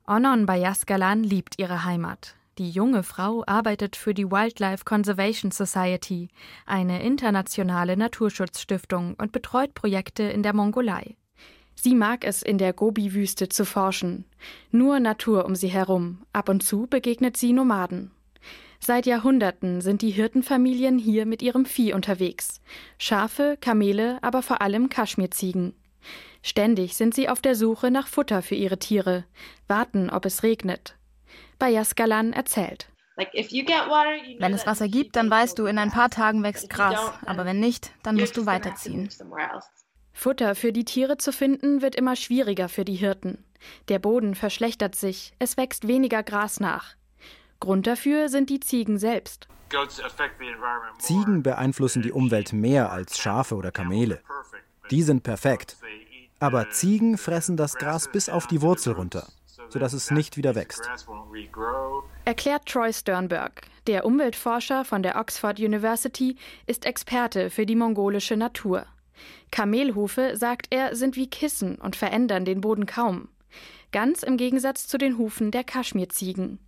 Onon 0.06 0.46
Bayaskalan 0.46 1.22
liebt 1.22 1.58
ihre 1.58 1.84
Heimat. 1.84 2.36
Die 2.60 2.68
junge 2.68 3.02
Frau 3.02 3.42
arbeitet 3.46 3.96
für 3.96 4.12
die 4.12 4.30
Wildlife 4.30 4.84
Conservation 4.84 5.50
Society, 5.50 6.28
eine 6.66 7.02
internationale 7.02 7.96
Naturschutzstiftung, 7.96 9.14
und 9.14 9.32
betreut 9.32 9.72
Projekte 9.72 10.24
in 10.24 10.42
der 10.42 10.54
Mongolei. 10.54 11.16
Sie 11.74 11.94
mag 11.94 12.22
es, 12.22 12.42
in 12.42 12.58
der 12.58 12.74
Gobi-Wüste 12.74 13.48
zu 13.48 13.64
forschen. 13.64 14.26
Nur 14.70 15.00
Natur 15.00 15.46
um 15.46 15.54
sie 15.54 15.68
herum. 15.68 16.18
Ab 16.34 16.50
und 16.50 16.62
zu 16.62 16.86
begegnet 16.86 17.38
sie 17.38 17.54
Nomaden. 17.54 18.10
Seit 18.78 19.06
Jahrhunderten 19.06 19.80
sind 19.80 20.02
die 20.02 20.10
Hirtenfamilien 20.10 20.98
hier 20.98 21.24
mit 21.24 21.40
ihrem 21.40 21.64
Vieh 21.64 21.94
unterwegs. 21.94 22.60
Schafe, 22.98 23.56
Kamele, 23.58 24.18
aber 24.20 24.42
vor 24.42 24.60
allem 24.60 24.90
Kaschmirziegen. 24.90 25.72
Ständig 26.42 26.94
sind 26.94 27.14
sie 27.14 27.30
auf 27.30 27.40
der 27.40 27.54
Suche 27.54 27.90
nach 27.90 28.06
Futter 28.06 28.42
für 28.42 28.54
ihre 28.54 28.78
Tiere, 28.78 29.24
warten, 29.66 30.10
ob 30.10 30.26
es 30.26 30.42
regnet. 30.42 30.99
Bayaskalan 31.60 32.32
erzählt. 32.32 32.88
Wenn 33.16 34.54
es 34.54 34.66
Wasser 34.66 34.88
gibt, 34.88 35.14
dann 35.14 35.30
weißt 35.30 35.58
du, 35.58 35.66
in 35.66 35.78
ein 35.78 35.90
paar 35.90 36.10
Tagen 36.10 36.42
wächst 36.42 36.70
Gras, 36.70 37.12
aber 37.24 37.44
wenn 37.44 37.60
nicht, 37.60 37.92
dann 38.02 38.16
musst 38.16 38.36
du 38.36 38.46
weiterziehen. 38.46 39.08
Futter 40.12 40.54
für 40.54 40.72
die 40.72 40.84
Tiere 40.84 41.18
zu 41.18 41.32
finden 41.32 41.82
wird 41.82 41.94
immer 41.94 42.16
schwieriger 42.16 42.68
für 42.68 42.84
die 42.84 42.94
Hirten. 42.94 43.44
Der 43.88 43.98
Boden 43.98 44.34
verschlechtert 44.34 44.94
sich, 44.96 45.32
es 45.38 45.56
wächst 45.56 45.86
weniger 45.86 46.22
Gras 46.22 46.60
nach. 46.60 46.94
Grund 47.60 47.86
dafür 47.86 48.28
sind 48.28 48.50
die 48.50 48.60
Ziegen 48.60 48.98
selbst. 48.98 49.48
Ziegen 50.98 51.42
beeinflussen 51.42 52.02
die 52.02 52.12
Umwelt 52.12 52.52
mehr 52.52 52.90
als 52.90 53.18
Schafe 53.18 53.54
oder 53.54 53.70
Kamele. 53.70 54.20
Die 54.90 55.02
sind 55.02 55.22
perfekt. 55.22 55.76
Aber 56.40 56.70
Ziegen 56.70 57.18
fressen 57.18 57.56
das 57.56 57.76
Gras 57.76 58.10
bis 58.10 58.28
auf 58.28 58.46
die 58.46 58.62
Wurzel 58.62 58.94
runter, 58.94 59.28
sodass 59.70 59.92
es 59.92 60.10
nicht 60.10 60.36
wieder 60.36 60.54
wächst. 60.54 60.88
Erklärt 62.24 62.66
Troy 62.66 62.92
Sternberg. 62.92 63.62
Der 63.86 64.04
Umweltforscher 64.04 64.84
von 64.84 65.02
der 65.02 65.16
Oxford 65.16 65.58
University 65.58 66.36
ist 66.66 66.84
Experte 66.84 67.50
für 67.50 67.66
die 67.66 67.76
mongolische 67.76 68.36
Natur. 68.36 68.86
Kamelhufe, 69.50 70.36
sagt 70.36 70.68
er, 70.70 70.94
sind 70.94 71.16
wie 71.16 71.28
Kissen 71.28 71.76
und 71.76 71.96
verändern 71.96 72.44
den 72.44 72.60
Boden 72.60 72.86
kaum. 72.86 73.28
Ganz 73.92 74.22
im 74.22 74.36
Gegensatz 74.36 74.86
zu 74.86 74.98
den 74.98 75.18
Hufen 75.18 75.50
der 75.50 75.64
Kaschmirziegen. 75.64 76.58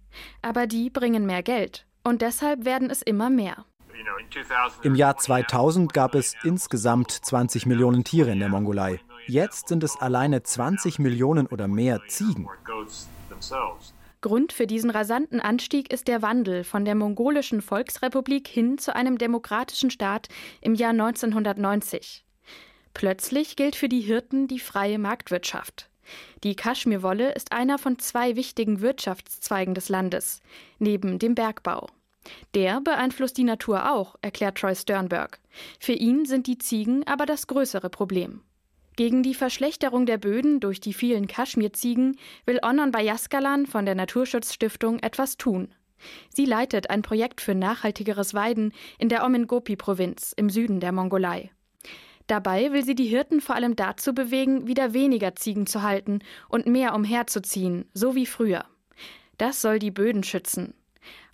Aber 0.42 0.66
die 0.66 0.90
bringen 0.90 1.26
mehr 1.26 1.42
Geld 1.42 1.86
und 2.02 2.22
deshalb 2.22 2.64
werden 2.64 2.90
es 2.90 3.02
immer 3.02 3.30
mehr. 3.30 3.64
Im 4.82 4.94
Jahr 4.94 5.16
2000 5.16 5.92
gab 5.92 6.14
es 6.14 6.34
insgesamt 6.42 7.10
20 7.10 7.66
Millionen 7.66 8.04
Tiere 8.04 8.32
in 8.32 8.40
der 8.40 8.48
Mongolei. 8.48 9.00
Jetzt 9.28 9.68
sind 9.68 9.84
es 9.84 9.96
alleine 9.96 10.42
20 10.42 10.98
Millionen 10.98 11.46
oder 11.46 11.68
mehr 11.68 12.00
Ziegen. 12.08 12.48
Grund 14.20 14.52
für 14.52 14.68
diesen 14.68 14.90
rasanten 14.90 15.40
Anstieg 15.40 15.92
ist 15.92 16.06
der 16.06 16.22
Wandel 16.22 16.62
von 16.62 16.84
der 16.84 16.94
mongolischen 16.94 17.60
Volksrepublik 17.60 18.46
hin 18.46 18.78
zu 18.78 18.94
einem 18.94 19.18
demokratischen 19.18 19.90
Staat 19.90 20.28
im 20.60 20.74
Jahr 20.74 20.90
1990. 20.90 22.24
Plötzlich 22.94 23.56
gilt 23.56 23.74
für 23.74 23.88
die 23.88 24.00
Hirten 24.00 24.46
die 24.46 24.60
freie 24.60 24.98
Marktwirtschaft. 24.98 25.90
Die 26.44 26.54
Kaschmirwolle 26.54 27.32
ist 27.32 27.52
einer 27.52 27.78
von 27.78 27.98
zwei 27.98 28.36
wichtigen 28.36 28.80
Wirtschaftszweigen 28.80 29.74
des 29.74 29.88
Landes, 29.88 30.40
neben 30.78 31.18
dem 31.18 31.34
Bergbau. 31.34 31.88
Der 32.54 32.80
beeinflusst 32.80 33.36
die 33.36 33.44
Natur 33.44 33.92
auch, 33.92 34.14
erklärt 34.22 34.58
Troy 34.58 34.74
Sternberg. 34.76 35.40
Für 35.80 35.92
ihn 35.92 36.26
sind 36.26 36.46
die 36.46 36.58
Ziegen 36.58 37.04
aber 37.06 37.26
das 37.26 37.48
größere 37.48 37.90
Problem. 37.90 38.42
Gegen 39.02 39.24
die 39.24 39.34
Verschlechterung 39.34 40.06
der 40.06 40.16
Böden 40.16 40.60
durch 40.60 40.78
die 40.78 40.92
vielen 40.92 41.26
Kaschmirziegen 41.26 42.16
will 42.46 42.60
Onon 42.62 42.92
Bayaskalan 42.92 43.66
von 43.66 43.84
der 43.84 43.96
Naturschutzstiftung 43.96 45.00
etwas 45.00 45.36
tun. 45.36 45.74
Sie 46.28 46.44
leitet 46.44 46.88
ein 46.88 47.02
Projekt 47.02 47.40
für 47.40 47.56
nachhaltigeres 47.56 48.32
Weiden 48.32 48.72
in 49.00 49.08
der 49.08 49.24
Omengopi-Provinz 49.24 50.34
im 50.36 50.48
Süden 50.50 50.78
der 50.78 50.92
Mongolei. 50.92 51.50
Dabei 52.28 52.72
will 52.72 52.84
sie 52.84 52.94
die 52.94 53.06
Hirten 53.06 53.40
vor 53.40 53.56
allem 53.56 53.74
dazu 53.74 54.14
bewegen, 54.14 54.68
wieder 54.68 54.92
weniger 54.92 55.34
Ziegen 55.34 55.66
zu 55.66 55.82
halten 55.82 56.20
und 56.48 56.66
mehr 56.66 56.94
umherzuziehen, 56.94 57.86
so 57.92 58.14
wie 58.14 58.26
früher. 58.26 58.66
Das 59.36 59.60
soll 59.60 59.80
die 59.80 59.90
Böden 59.90 60.22
schützen. 60.22 60.74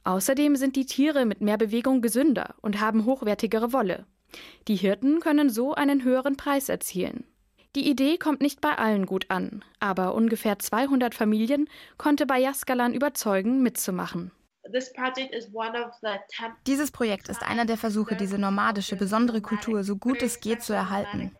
Außerdem 0.04 0.56
sind 0.56 0.74
die 0.74 0.86
Tiere 0.86 1.26
mit 1.26 1.42
mehr 1.42 1.58
Bewegung 1.58 2.00
gesünder 2.00 2.54
und 2.62 2.80
haben 2.80 3.04
hochwertigere 3.04 3.74
Wolle. 3.74 4.06
Die 4.68 4.76
Hirten 4.76 5.20
können 5.20 5.50
so 5.50 5.74
einen 5.74 6.02
höheren 6.02 6.38
Preis 6.38 6.70
erzielen. 6.70 7.24
Die 7.76 7.88
Idee 7.88 8.16
kommt 8.16 8.40
nicht 8.40 8.60
bei 8.60 8.76
allen 8.76 9.06
gut 9.06 9.26
an, 9.28 9.64
aber 9.78 10.14
ungefähr 10.14 10.58
200 10.58 11.14
Familien 11.14 11.68
konnte 11.96 12.26
Bayaskalan 12.26 12.94
überzeugen, 12.94 13.62
mitzumachen. 13.62 14.32
Dieses 16.66 16.90
Projekt 16.90 17.28
ist 17.28 17.42
einer 17.42 17.64
der 17.64 17.76
Versuche, 17.76 18.16
diese 18.16 18.38
nomadische, 18.38 18.96
besondere 18.96 19.40
Kultur 19.40 19.82
so 19.84 19.96
gut 19.96 20.22
es 20.22 20.40
geht 20.40 20.62
zu 20.62 20.72
erhalten. 20.72 21.34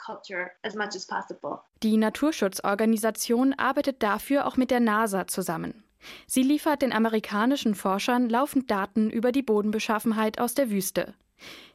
Die 1.83 1.97
Naturschutzorganisation 1.97 3.55
arbeitet 3.55 4.03
dafür 4.03 4.47
auch 4.47 4.57
mit 4.57 4.71
der 4.71 4.81
NASA 4.81 5.27
zusammen. 5.27 5.85
Sie 6.27 6.43
liefert 6.43 6.83
den 6.83 6.93
amerikanischen 6.93 7.75
Forschern 7.75 8.29
laufend 8.31 8.71
Daten 8.71 9.11
über 9.11 9.33
die 9.33 9.43
Bodenbeschaffenheit 9.43 10.39
aus 10.41 10.55
der 10.55 10.71
Wüste. 10.71 11.15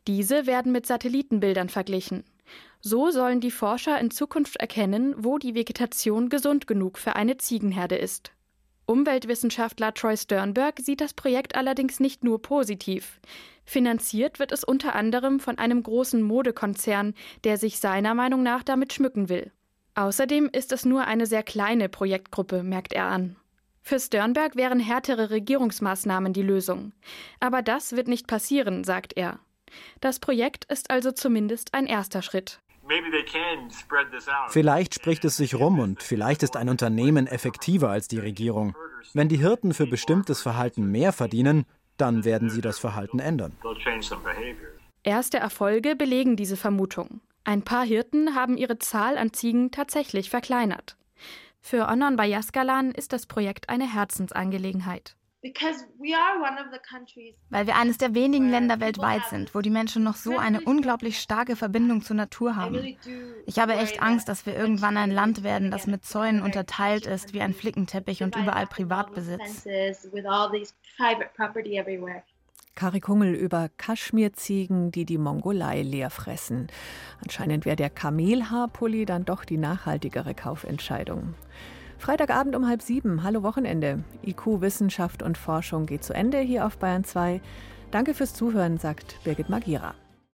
Diese 0.08 0.48
werden 0.48 0.72
mit 0.72 0.86
Satellitenbildern 0.86 1.70
verglichen. 1.70 2.24
So 2.86 3.12
sollen 3.12 3.40
die 3.40 3.50
Forscher 3.50 3.98
in 3.98 4.12
Zukunft 4.12 4.58
erkennen, 4.58 5.16
wo 5.18 5.38
die 5.38 5.56
Vegetation 5.56 6.28
gesund 6.28 6.68
genug 6.68 6.98
für 6.98 7.16
eine 7.16 7.38
Ziegenherde 7.38 7.96
ist. 7.96 8.34
Umweltwissenschaftler 8.86 9.94
Troy 9.94 10.18
Sternberg 10.18 10.82
sieht 10.82 11.00
das 11.00 11.14
Projekt 11.14 11.56
allerdings 11.56 12.02
nicht 12.02 12.26
nur 12.26 12.42
positiv. 12.42 13.22
Finanziert 13.64 14.38
wird 14.38 14.52
es 14.52 14.66
unter 14.66 14.96
anderem 14.96 15.40
von 15.40 15.60
einem 15.60 15.82
großen 15.82 16.22
Modekonzern, 16.22 17.14
der 17.46 17.58
sich 17.58 17.80
seiner 17.80 18.16
Meinung 18.16 18.44
nach 18.44 18.64
damit 18.64 18.92
schmücken 18.92 19.30
will. 19.30 19.54
Außerdem 19.96 20.50
ist 20.52 20.74
es 20.74 20.84
nur 20.84 21.06
eine 21.06 21.26
sehr 21.26 21.44
kleine 21.44 21.88
Projektgruppe, 21.88 22.64
merkt 22.64 22.92
er 22.92 23.06
an. 23.06 23.38
Für 23.82 23.98
Sternberg 23.98 24.58
wären 24.58 24.82
härtere 24.82 25.30
Regierungsmaßnahmen 25.30 26.34
die 26.34 26.42
Lösung. 26.42 26.92
Aber 27.40 27.62
das 27.62 27.96
wird 27.96 28.10
nicht 28.10 28.28
passieren, 28.28 28.84
sagt 28.84 29.16
er. 29.16 29.40
Das 30.02 30.20
Projekt 30.20 30.66
ist 30.66 30.90
also 30.92 31.14
zumindest 31.14 31.74
ein 31.74 31.86
erster 31.86 32.22
Schritt. 32.22 32.60
Vielleicht 34.50 34.94
spricht 34.94 35.26
es 35.26 35.38
sich 35.38 35.56
rum 35.56 35.80
und 35.80 36.04
vielleicht 36.04 36.44
ist 36.44 36.58
ein 36.58 36.70
Unternehmen 36.70 37.28
effektiver 37.28 37.90
als 37.90 38.08
die 38.08 38.20
Regierung. 38.20 38.76
Wenn 39.14 39.30
die 39.30 39.38
Hirten 39.38 39.74
für 39.74 39.88
bestimmtes 39.88 40.42
Verhalten 40.42 40.92
mehr 40.92 41.14
verdienen, 41.14 41.66
dann 41.98 42.26
werden 42.26 42.50
sie 42.50 42.62
das 42.62 42.80
Verhalten 42.80 43.20
ändern. 43.20 43.56
Erste 45.04 45.38
Erfolge 45.38 45.96
belegen 45.96 46.36
diese 46.36 46.58
Vermutung. 46.58 47.22
Ein 47.44 47.62
paar 47.62 47.86
Hirten 47.86 48.36
haben 48.36 48.58
ihre 48.58 48.80
Zahl 48.80 49.18
an 49.18 49.34
Ziegen 49.34 49.72
tatsächlich 49.72 50.30
verkleinert. 50.30 50.98
Für 51.60 51.88
Onon 51.88 52.16
Bayaskalan 52.16 52.92
ist 52.92 53.14
das 53.14 53.26
Projekt 53.26 53.70
eine 53.70 53.92
Herzensangelegenheit. 53.92 55.16
Weil 57.50 57.68
wir 57.68 57.76
eines 57.76 57.98
der 57.98 58.16
wenigen 58.16 58.50
Länder 58.50 58.80
weltweit 58.80 59.26
sind, 59.30 59.54
wo 59.54 59.60
die 59.60 59.70
Menschen 59.70 60.04
noch 60.04 60.16
so 60.16 60.38
eine 60.38 60.62
unglaublich 60.62 61.20
starke 61.20 61.58
Verbindung 61.58 62.02
zur 62.02 62.16
Natur 62.16 62.56
haben. 62.56 62.96
Ich 63.46 63.60
habe 63.60 63.74
echt 63.74 64.02
Angst, 64.02 64.30
dass 64.30 64.46
wir 64.46 64.56
irgendwann 64.56 64.96
ein 64.96 65.12
Land 65.12 65.44
werden, 65.44 65.70
das 65.70 65.86
mit 65.86 66.06
Zäunen 66.06 66.42
unterteilt 66.42 67.06
ist 67.06 67.34
wie 67.34 67.42
ein 67.42 67.54
Flickenteppich 67.54 68.24
und 68.24 68.38
überall 68.38 68.68
Privatbesitz. 68.68 69.66
Kari 72.76 73.02
Kungel 73.02 73.36
über 73.36 73.70
Kaschmirziegen, 73.78 74.92
die 74.92 75.06
die 75.06 75.20
Mongolei 75.20 75.84
leer 75.84 76.10
fressen. 76.10 76.68
Anscheinend 77.22 77.66
wäre 77.66 77.76
der 77.76 77.90
Kamelhaarpulli 77.90 79.06
dann 79.06 79.26
doch 79.26 79.46
die 79.46 79.58
nachhaltigere 79.58 80.34
Kaufentscheidung. 80.34 81.36
Freitagabend 82.04 82.54
um 82.58 82.68
halb 82.68 82.82
sieben. 82.82 83.24
Hallo 83.24 83.44
Wochenende. 83.44 84.04
IQ 84.26 84.60
Wissenschaft 84.60 85.24
und 85.24 85.38
Forschung 85.38 85.86
geht 85.86 86.04
zu 86.04 86.12
Ende 86.12 86.40
hier 86.40 86.66
auf 86.66 86.78
Bayern 86.78 87.06
2. 87.06 87.40
Danke 87.92 88.14
fürs 88.14 88.34
Zuhören, 88.34 88.78
sagt 88.78 89.24
Birgit 89.24 89.48
Magira. 89.48 89.96